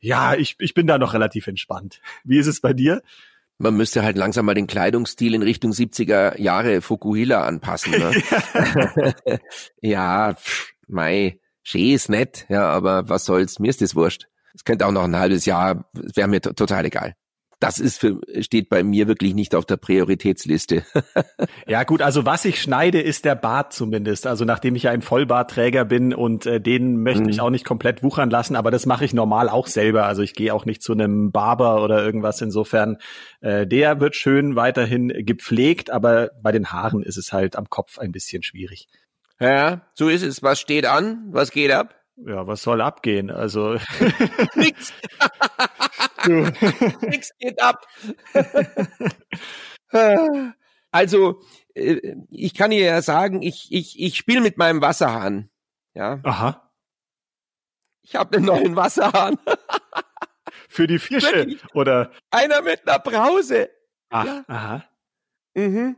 ja, 0.00 0.34
ich, 0.34 0.56
ich 0.58 0.72
bin 0.72 0.86
da 0.86 0.96
noch 0.96 1.12
relativ 1.12 1.46
entspannt. 1.48 1.65
Wie 2.24 2.38
ist 2.38 2.46
es 2.46 2.60
bei 2.60 2.72
dir? 2.72 3.02
Man 3.58 3.74
müsste 3.76 4.02
halt 4.02 4.16
langsam 4.18 4.44
mal 4.44 4.54
den 4.54 4.66
Kleidungsstil 4.66 5.34
in 5.34 5.42
Richtung 5.42 5.70
70er 5.72 6.38
Jahre 6.40 6.82
Fukuhila 6.82 7.44
anpassen. 7.44 7.92
Ne? 7.92 8.22
ja, 9.80 10.34
pff, 10.34 10.72
mei, 10.88 11.40
schön 11.62 11.92
ist 11.94 12.10
nett, 12.10 12.44
ja, 12.50 12.68
aber 12.68 13.08
was 13.08 13.24
soll's, 13.24 13.58
mir 13.58 13.70
ist 13.70 13.80
das 13.80 13.94
wurscht. 13.96 14.26
Es 14.54 14.64
könnte 14.64 14.86
auch 14.86 14.92
noch 14.92 15.04
ein 15.04 15.16
halbes 15.16 15.46
Jahr, 15.46 15.88
wäre 15.92 16.28
mir 16.28 16.40
to- 16.40 16.52
total 16.52 16.84
egal. 16.84 17.14
Das 17.58 17.78
ist 17.78 17.98
für, 17.98 18.20
steht 18.40 18.68
bei 18.68 18.82
mir 18.82 19.08
wirklich 19.08 19.32
nicht 19.34 19.54
auf 19.54 19.64
der 19.64 19.76
Prioritätsliste. 19.78 20.84
Ja 21.68 21.82
gut, 21.82 22.00
also 22.00 22.24
was 22.24 22.44
ich 22.44 22.62
schneide, 22.62 23.00
ist 23.00 23.24
der 23.24 23.34
Bart 23.34 23.72
zumindest. 23.72 24.26
Also 24.26 24.44
nachdem 24.44 24.76
ich 24.76 24.84
ja 24.84 24.92
ein 24.92 25.02
Vollbartträger 25.02 25.84
bin 25.84 26.14
und 26.14 26.46
äh, 26.46 26.60
den 26.60 27.02
möchte 27.02 27.22
Mhm. 27.24 27.28
ich 27.28 27.40
auch 27.40 27.50
nicht 27.50 27.64
komplett 27.64 28.02
wuchern 28.04 28.30
lassen, 28.30 28.54
aber 28.56 28.70
das 28.70 28.86
mache 28.86 29.04
ich 29.04 29.12
normal 29.12 29.48
auch 29.48 29.66
selber. 29.66 30.06
Also 30.06 30.22
ich 30.22 30.34
gehe 30.34 30.54
auch 30.54 30.64
nicht 30.64 30.82
zu 30.82 30.92
einem 30.92 31.32
Barber 31.32 31.82
oder 31.82 32.04
irgendwas. 32.04 32.40
Insofern, 32.40 32.98
äh, 33.40 33.66
der 33.66 34.00
wird 34.00 34.14
schön 34.16 34.54
weiterhin 34.54 35.08
gepflegt, 35.24 35.90
aber 35.90 36.30
bei 36.40 36.52
den 36.52 36.70
Haaren 36.72 37.02
ist 37.02 37.16
es 37.16 37.32
halt 37.32 37.56
am 37.56 37.68
Kopf 37.68 37.98
ein 37.98 38.12
bisschen 38.12 38.42
schwierig. 38.44 38.88
ja, 39.40 39.80
so 39.94 40.08
ist 40.08 40.22
es. 40.22 40.42
Was 40.42 40.60
steht 40.60 40.86
an? 40.86 41.26
Was 41.30 41.50
geht 41.50 41.72
ab? 41.72 41.94
Ja, 42.24 42.46
was 42.46 42.62
soll 42.62 42.80
abgehen? 42.80 43.30
Also 43.30 43.76
Nix. 44.54 44.92
Du, 46.26 46.52
Nix 47.08 47.30
geht 47.38 47.60
ab. 47.62 47.86
also, 50.90 51.40
äh, 51.74 52.14
ich 52.30 52.54
kann 52.54 52.70
dir 52.70 52.84
ja 52.84 53.02
sagen, 53.02 53.42
ich, 53.42 53.68
ich, 53.70 54.00
ich 54.00 54.16
spiele 54.16 54.40
mit 54.40 54.58
meinem 54.58 54.80
Wasserhahn. 54.80 55.50
Ja, 55.94 56.20
aha, 56.24 56.70
ich 58.02 58.16
habe 58.16 58.36
einen 58.36 58.46
neuen 58.46 58.76
Wasserhahn. 58.76 59.38
für 60.68 60.86
die 60.86 60.98
Fische 60.98 61.32
Wirklich? 61.32 61.74
oder 61.74 62.12
Einer 62.30 62.62
mit 62.62 62.86
einer 62.86 62.98
Brause. 62.98 63.70
ah, 64.10 64.24
Ja. 64.24 64.44
aha. 64.46 64.84
Mhm. 65.54 65.96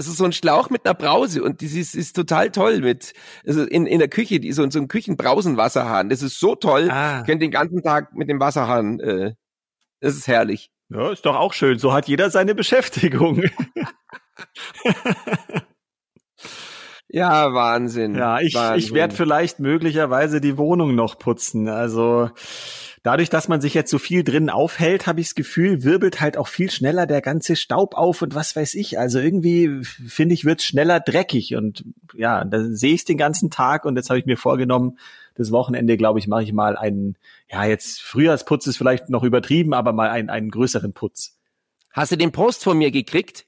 Es 0.00 0.06
ist 0.06 0.18
so 0.18 0.24
ein 0.26 0.32
Schlauch 0.32 0.70
mit 0.70 0.84
einer 0.86 0.94
Brause 0.94 1.42
und 1.42 1.60
das 1.60 1.72
ist, 1.72 1.96
ist 1.96 2.14
total 2.14 2.52
toll 2.52 2.80
mit, 2.82 3.14
also 3.44 3.64
in, 3.64 3.84
in 3.86 3.98
der 3.98 4.06
Küche, 4.08 4.38
die 4.38 4.52
so, 4.52 4.68
so 4.70 4.78
ein 4.78 4.86
Küchenbrausenwasserhahn. 4.86 6.08
Das 6.08 6.22
ist 6.22 6.38
so 6.38 6.54
toll. 6.54 6.88
Ah. 6.90 7.20
Ich 7.20 7.26
könnte 7.26 7.40
den 7.44 7.50
ganzen 7.50 7.82
Tag 7.82 8.14
mit 8.14 8.28
dem 8.28 8.38
Wasserhahn, 8.38 9.00
äh, 9.00 9.34
das 10.00 10.16
ist 10.16 10.28
herrlich. 10.28 10.70
Ja, 10.90 11.12
ist 11.12 11.26
doch 11.26 11.36
auch 11.36 11.52
schön. 11.52 11.78
So 11.78 11.92
hat 11.92 12.08
jeder 12.08 12.30
seine 12.30 12.54
Beschäftigung. 12.54 13.42
Ja, 17.10 17.54
Wahnsinn. 17.54 18.14
Ja, 18.14 18.38
ich, 18.40 18.54
Wahnsinn. 18.54 18.78
ich 18.78 18.92
werde 18.92 19.14
vielleicht 19.14 19.60
möglicherweise 19.60 20.40
die 20.42 20.58
Wohnung 20.58 20.94
noch 20.94 21.18
putzen. 21.18 21.68
Also 21.68 22.28
dadurch, 23.02 23.30
dass 23.30 23.48
man 23.48 23.62
sich 23.62 23.72
jetzt 23.72 23.90
so 23.90 23.98
viel 23.98 24.24
drin 24.24 24.50
aufhält, 24.50 25.06
habe 25.06 25.20
ich 25.20 25.28
das 25.28 25.34
Gefühl, 25.34 25.84
wirbelt 25.84 26.20
halt 26.20 26.36
auch 26.36 26.48
viel 26.48 26.70
schneller 26.70 27.06
der 27.06 27.22
ganze 27.22 27.56
Staub 27.56 27.94
auf 27.94 28.20
und 28.20 28.34
was 28.34 28.54
weiß 28.54 28.74
ich. 28.74 28.98
Also 28.98 29.20
irgendwie 29.20 29.82
finde 29.82 30.34
ich, 30.34 30.44
wird's 30.44 30.64
schneller 30.64 31.00
dreckig 31.00 31.54
und 31.54 31.84
ja, 32.14 32.44
da 32.44 32.62
sehe 32.62 32.92
ich 32.92 33.06
den 33.06 33.16
ganzen 33.16 33.50
Tag 33.50 33.86
und 33.86 33.96
jetzt 33.96 34.10
habe 34.10 34.18
ich 34.18 34.26
mir 34.26 34.36
vorgenommen, 34.36 34.98
das 35.38 35.52
Wochenende, 35.52 35.96
glaube 35.96 36.18
ich, 36.18 36.28
mache 36.28 36.42
ich 36.42 36.52
mal 36.52 36.76
einen, 36.76 37.16
ja, 37.50 37.64
jetzt 37.64 38.02
Frühjahrsputz 38.02 38.66
ist 38.66 38.76
vielleicht 38.76 39.08
noch 39.08 39.22
übertrieben, 39.22 39.72
aber 39.72 39.92
mal 39.92 40.10
einen, 40.10 40.30
einen 40.30 40.50
größeren 40.50 40.92
Putz. 40.92 41.38
Hast 41.92 42.12
du 42.12 42.16
den 42.16 42.32
Post 42.32 42.64
von 42.64 42.76
mir 42.76 42.90
gekriegt? 42.90 43.46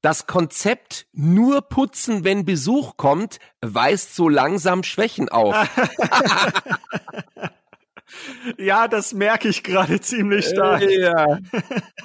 Das 0.00 0.26
Konzept 0.26 1.06
nur 1.12 1.62
putzen, 1.62 2.22
wenn 2.22 2.44
Besuch 2.44 2.96
kommt, 2.96 3.40
weist 3.60 4.14
so 4.14 4.28
langsam 4.28 4.84
Schwächen 4.84 5.28
auf. 5.28 5.56
Ja, 8.56 8.88
das 8.88 9.12
merke 9.12 9.48
ich 9.48 9.62
gerade 9.62 10.00
ziemlich 10.00 10.46
stark. 10.46 10.82
Ja. 10.82 11.38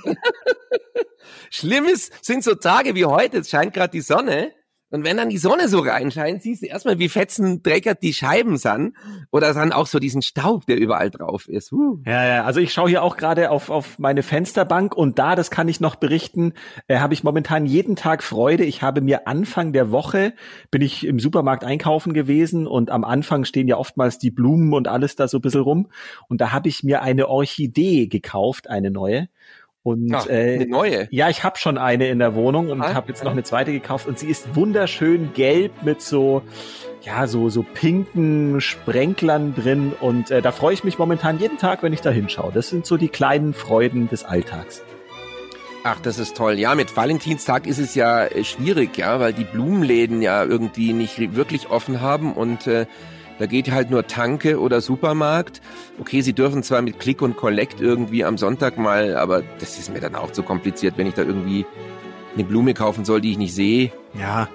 Schlimmes 1.49 2.11
sind 2.21 2.43
so 2.43 2.55
Tage 2.55 2.95
wie 2.95 3.05
heute, 3.05 3.39
es 3.39 3.49
scheint 3.49 3.73
gerade 3.73 3.91
die 3.91 4.01
Sonne. 4.01 4.51
Und 4.93 5.03
wenn 5.03 5.17
dann 5.17 5.29
die 5.29 5.39
Sonne 5.39 5.69
so 5.69 5.79
reinscheint, 5.79 6.43
siehst 6.43 6.61
du 6.61 6.67
erstmal, 6.67 6.99
wie 6.99 7.09
fetzen 7.09 7.63
dreckert 7.63 8.03
die 8.03 8.13
Scheiben 8.13 8.57
sind. 8.57 8.93
Oder 9.31 9.51
dann 9.51 9.73
auch 9.73 9.87
so 9.87 9.97
diesen 9.97 10.21
Staub, 10.21 10.67
der 10.67 10.77
überall 10.77 11.09
drauf 11.09 11.49
ist. 11.49 11.71
Huh. 11.71 11.97
Ja, 12.05 12.23
ja, 12.23 12.43
also 12.43 12.59
ich 12.59 12.71
schaue 12.71 12.89
hier 12.89 13.01
auch 13.01 13.17
gerade 13.17 13.49
auf, 13.49 13.71
auf 13.71 13.97
meine 13.97 14.21
Fensterbank 14.21 14.95
und 14.95 15.17
da, 15.17 15.35
das 15.35 15.49
kann 15.49 15.67
ich 15.67 15.79
noch 15.79 15.95
berichten, 15.95 16.53
äh, 16.87 16.99
habe 16.99 17.15
ich 17.15 17.23
momentan 17.23 17.65
jeden 17.65 17.95
Tag 17.95 18.21
Freude. 18.21 18.65
Ich 18.65 18.83
habe 18.83 19.01
mir 19.01 19.27
Anfang 19.27 19.73
der 19.73 19.89
Woche, 19.89 20.33
bin 20.69 20.83
ich 20.83 21.07
im 21.07 21.17
Supermarkt 21.17 21.63
einkaufen 21.63 22.13
gewesen 22.13 22.67
und 22.67 22.91
am 22.91 23.03
Anfang 23.03 23.45
stehen 23.45 23.67
ja 23.67 23.77
oftmals 23.77 24.19
die 24.19 24.29
Blumen 24.29 24.73
und 24.73 24.87
alles 24.87 25.15
da 25.15 25.27
so 25.27 25.39
ein 25.39 25.41
bisschen 25.41 25.61
rum. 25.61 25.89
Und 26.27 26.39
da 26.39 26.51
habe 26.51 26.69
ich 26.69 26.83
mir 26.83 27.01
eine 27.01 27.29
Orchidee 27.29 28.05
gekauft, 28.05 28.69
eine 28.69 28.91
neue. 28.91 29.27
Und 29.83 30.13
Ach, 30.15 30.27
äh, 30.27 30.55
eine 30.55 30.67
neue. 30.67 31.07
ja, 31.11 31.29
ich 31.29 31.43
habe 31.43 31.57
schon 31.57 31.77
eine 31.77 32.07
in 32.07 32.19
der 32.19 32.35
Wohnung 32.35 32.69
und 32.69 32.81
Ah, 32.81 32.93
habe 32.93 33.09
jetzt 33.09 33.23
noch 33.25 33.31
eine 33.33 33.43
zweite 33.43 33.73
gekauft 33.73 34.07
und 34.07 34.17
sie 34.17 34.27
ist 34.27 34.55
wunderschön 34.55 35.33
gelb 35.33 35.83
mit 35.83 36.01
so 36.01 36.41
ja 37.01 37.27
so 37.27 37.49
so 37.49 37.63
pinken 37.63 38.61
Sprenklern 38.61 39.53
drin 39.53 39.91
und 39.99 40.31
äh, 40.31 40.41
da 40.41 40.53
freue 40.53 40.73
ich 40.73 40.85
mich 40.85 40.97
momentan 40.99 41.37
jeden 41.37 41.57
Tag, 41.57 41.83
wenn 41.83 41.91
ich 41.91 41.99
da 41.99 42.11
hinschaue. 42.11 42.53
Das 42.53 42.69
sind 42.69 42.85
so 42.85 42.95
die 42.95 43.09
kleinen 43.09 43.53
Freuden 43.53 44.07
des 44.07 44.23
Alltags. 44.23 44.83
Ach, 45.83 45.99
das 45.99 46.17
ist 46.17 46.37
toll. 46.37 46.53
Ja, 46.59 46.75
mit 46.75 46.95
Valentinstag 46.95 47.67
ist 47.67 47.77
es 47.79 47.93
ja 47.93 48.23
äh, 48.23 48.45
schwierig, 48.45 48.97
ja, 48.97 49.19
weil 49.19 49.33
die 49.33 49.43
Blumenläden 49.43 50.21
ja 50.21 50.45
irgendwie 50.45 50.93
nicht 50.93 51.35
wirklich 51.35 51.69
offen 51.69 51.99
haben 51.99 52.31
und 52.31 52.67
äh, 52.67 52.85
da 53.39 53.45
geht 53.45 53.71
halt 53.71 53.89
nur 53.89 54.07
Tanke 54.07 54.59
oder 54.59 54.81
Supermarkt. 54.81 55.61
Okay, 55.99 56.21
sie 56.21 56.33
dürfen 56.33 56.63
zwar 56.63 56.81
mit 56.81 56.99
Click 56.99 57.21
und 57.21 57.35
Collect 57.35 57.81
irgendwie 57.81 58.23
am 58.23 58.37
Sonntag 58.37 58.77
mal, 58.77 59.15
aber 59.15 59.43
das 59.59 59.79
ist 59.79 59.91
mir 59.91 59.99
dann 59.99 60.15
auch 60.15 60.31
zu 60.31 60.43
kompliziert, 60.43 60.97
wenn 60.97 61.07
ich 61.07 61.13
da 61.13 61.23
irgendwie 61.23 61.65
eine 62.35 62.43
Blume 62.43 62.73
kaufen 62.73 63.05
soll, 63.05 63.21
die 63.21 63.31
ich 63.31 63.37
nicht 63.37 63.53
sehe. 63.53 63.91
Ja. 64.17 64.47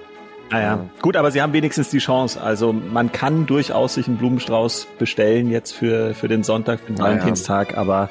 Naja, 0.51 0.77
ja. 0.77 0.89
gut, 1.01 1.15
aber 1.15 1.29
sie 1.29 1.41
haben 1.41 1.53
wenigstens 1.53 1.89
die 1.89 1.99
Chance. 1.99 2.41
Also 2.41 2.73
man 2.73 3.11
kann 3.11 3.45
durchaus 3.45 3.93
sich 3.93 4.07
einen 4.07 4.17
Blumenstrauß 4.17 4.87
bestellen 4.97 5.51
jetzt 5.51 5.73
für, 5.73 6.15
für 6.15 6.27
den 6.27 6.43
Sonntag, 6.43 6.85
den 6.87 6.97
Valentinstag, 6.97 7.73
ja. 7.73 7.77
aber 7.77 8.09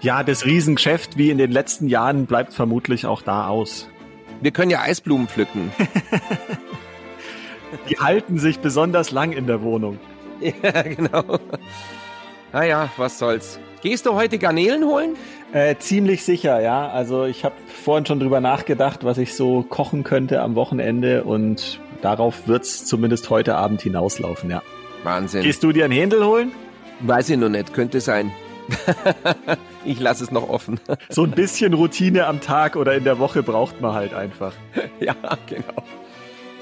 ja, 0.00 0.22
das 0.22 0.44
Riesengeschäft 0.44 1.18
wie 1.18 1.30
in 1.30 1.38
den 1.38 1.50
letzten 1.50 1.88
Jahren 1.88 2.26
bleibt 2.26 2.52
vermutlich 2.52 3.06
auch 3.06 3.22
da 3.22 3.48
aus. 3.48 3.88
Wir 4.40 4.52
können 4.52 4.70
ja 4.70 4.82
Eisblumen 4.82 5.26
pflücken. 5.26 5.72
Die 7.88 7.98
halten 7.98 8.38
sich 8.38 8.60
besonders 8.60 9.10
lang 9.10 9.32
in 9.32 9.46
der 9.46 9.62
Wohnung. 9.62 9.98
Ja, 10.40 10.82
genau. 10.82 11.40
Naja, 12.52 12.90
was 12.96 13.18
soll's. 13.18 13.58
Gehst 13.82 14.06
du 14.06 14.14
heute 14.14 14.38
Garnelen 14.38 14.84
holen? 14.84 15.16
Äh, 15.52 15.76
ziemlich 15.78 16.24
sicher, 16.24 16.60
ja. 16.60 16.88
Also 16.88 17.24
ich 17.24 17.44
habe 17.44 17.56
vorhin 17.66 18.06
schon 18.06 18.20
drüber 18.20 18.40
nachgedacht, 18.40 19.04
was 19.04 19.18
ich 19.18 19.34
so 19.34 19.62
kochen 19.62 20.04
könnte 20.04 20.40
am 20.40 20.54
Wochenende 20.54 21.24
und 21.24 21.80
darauf 22.02 22.46
wird's 22.46 22.84
zumindest 22.84 23.30
heute 23.30 23.56
Abend 23.56 23.82
hinauslaufen, 23.82 24.50
ja. 24.50 24.62
Wahnsinn. 25.02 25.42
Gehst 25.42 25.62
du 25.62 25.72
dir 25.72 25.84
einen 25.84 25.92
Händel 25.92 26.24
holen? 26.24 26.52
Weiß 27.00 27.30
ich 27.30 27.36
noch 27.36 27.48
nicht, 27.48 27.72
könnte 27.72 28.00
sein. 28.00 28.32
ich 29.84 29.98
lasse 29.98 30.24
es 30.24 30.30
noch 30.30 30.48
offen. 30.48 30.80
so 31.08 31.24
ein 31.24 31.30
bisschen 31.30 31.72
Routine 31.74 32.26
am 32.26 32.40
Tag 32.40 32.76
oder 32.76 32.94
in 32.94 33.04
der 33.04 33.18
Woche 33.18 33.42
braucht 33.42 33.80
man 33.80 33.94
halt 33.94 34.14
einfach. 34.14 34.52
ja, 35.00 35.14
genau. 35.46 35.82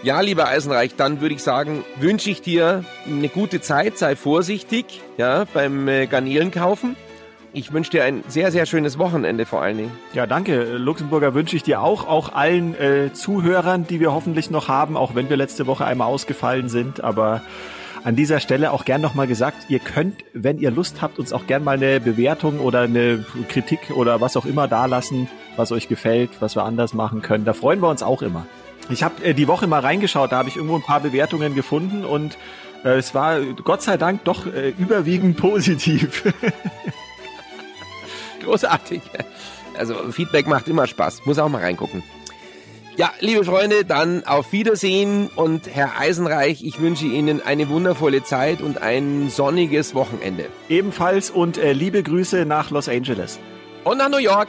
Ja, 0.03 0.21
lieber 0.21 0.47
Eisenreich, 0.47 0.95
dann 0.95 1.21
würde 1.21 1.35
ich 1.35 1.43
sagen, 1.43 1.85
wünsche 1.99 2.31
ich 2.31 2.43
dir 2.43 2.85
eine 3.07 3.29
gute 3.29 3.61
Zeit, 3.61 3.99
sei 3.99 4.15
vorsichtig, 4.15 5.01
ja, 5.17 5.47
beim 5.53 5.89
äh, 5.89 6.07
Garnelen 6.07 6.51
kaufen. 6.51 6.97
Ich 7.53 7.73
wünsche 7.73 7.91
dir 7.91 8.05
ein 8.05 8.23
sehr, 8.29 8.53
sehr 8.53 8.67
schönes 8.67 8.99
Wochenende 8.99 9.47
vor 9.47 9.63
allen 9.63 9.79
Dingen. 9.79 9.93
Ja, 10.13 10.27
danke. 10.27 10.77
Luxemburger 10.77 11.33
wünsche 11.33 11.57
ich 11.57 11.63
dir 11.63 11.81
auch, 11.81 12.07
auch 12.07 12.35
allen 12.35 12.79
äh, 12.79 13.15
Zuhörern, 13.15 13.87
die 13.87 13.99
wir 13.99 14.13
hoffentlich 14.13 14.51
noch 14.51 14.69
haben, 14.69 14.97
auch 14.97 15.15
wenn 15.15 15.31
wir 15.31 15.39
letzte 15.39 15.67
Woche 15.67 15.87
einmal 15.87 16.09
ausgefallen 16.09 16.69
sind. 16.69 17.03
Aber 17.03 17.41
an 18.05 18.15
dieser 18.15 18.41
Stelle 18.41 18.73
auch 18.73 18.85
gern 18.85 19.01
nochmal 19.01 19.27
gesagt, 19.27 19.71
ihr 19.71 19.79
könnt, 19.79 20.23
wenn 20.35 20.59
ihr 20.59 20.71
Lust 20.71 21.01
habt, 21.01 21.19
uns 21.19 21.33
auch 21.33 21.47
gern 21.47 21.65
mal 21.65 21.79
eine 21.79 21.99
Bewertung 21.99 22.61
oder 22.61 22.83
eine 22.83 23.25
Kritik 23.49 23.91
oder 23.91 24.21
was 24.21 24.37
auch 24.37 24.45
immer 24.45 24.69
dalassen, 24.69 25.29
was 25.57 25.73
euch 25.73 25.89
gefällt, 25.89 26.31
was 26.41 26.55
wir 26.55 26.65
anders 26.65 26.93
machen 26.93 27.23
können. 27.23 27.47
Da 27.47 27.55
freuen 27.55 27.81
wir 27.81 27.89
uns 27.89 28.03
auch 28.03 28.21
immer. 28.21 28.47
Ich 28.89 29.03
habe 29.03 29.25
äh, 29.25 29.35
die 29.35 29.49
Woche 29.49 29.67
mal 29.67 29.81
reingeschaut, 29.81 30.33
da 30.33 30.39
habe 30.39 30.49
ich 30.49 30.57
irgendwo 30.57 30.77
ein 30.77 30.83
paar 30.83 31.01
Bewertungen 31.01 31.55
gefunden 31.55 32.05
und 32.05 32.39
äh, 32.85 32.91
es 32.91 33.15
war 33.15 33.41
Gott 33.41 33.83
sei 33.83 33.97
Dank 33.97 34.25
doch 34.25 34.47
äh, 34.47 34.71
überwiegend 34.79 35.37
positiv. 35.37 36.23
Großartig. 38.43 39.03
Also 39.77 40.11
Feedback 40.13 40.47
macht 40.47 40.69
immer 40.69 40.87
Spaß. 40.87 41.27
Muss 41.27 41.39
auch 41.39 41.49
mal 41.49 41.63
reingucken. 41.63 42.03
Ja, 42.97 43.13
liebe 43.21 43.45
Freunde, 43.45 43.85
dann 43.85 44.25
auf 44.25 44.53
Wiedersehen 44.53 45.29
und 45.37 45.67
Herr 45.67 45.99
Eisenreich, 46.01 46.65
ich 46.65 46.81
wünsche 46.81 47.05
Ihnen 47.05 47.45
eine 47.45 47.69
wundervolle 47.69 48.23
Zeit 48.23 48.63
und 48.63 48.81
ein 48.81 49.29
sonniges 49.29 49.95
Wochenende. 49.95 50.49
Ebenfalls 50.71 51.31
und 51.31 51.59
äh, 51.59 51.75
liebe 51.75 52.03
Grüße 52.03 52.47
nach 52.47 52.71
Los 52.71 52.89
Angeles. 52.89 53.39
Und 53.85 53.99
nach 53.99 54.09
New 54.09 54.17
York. 54.17 54.49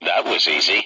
That 0.00 0.24
was 0.24 0.46
easy. 0.46 0.81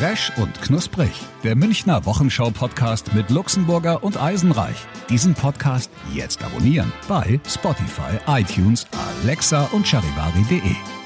Resch 0.00 0.30
und 0.36 0.60
Knusprig, 0.60 1.10
der 1.42 1.56
Münchner 1.56 2.04
Wochenschau-Podcast 2.04 3.14
mit 3.14 3.30
Luxemburger 3.30 4.04
und 4.04 4.20
Eisenreich. 4.20 4.76
Diesen 5.08 5.32
Podcast 5.32 5.90
jetzt 6.12 6.44
abonnieren 6.44 6.92
bei 7.08 7.40
Spotify, 7.48 8.18
iTunes, 8.26 8.86
Alexa 9.22 9.64
und 9.72 9.86
charivari.de. 9.86 11.05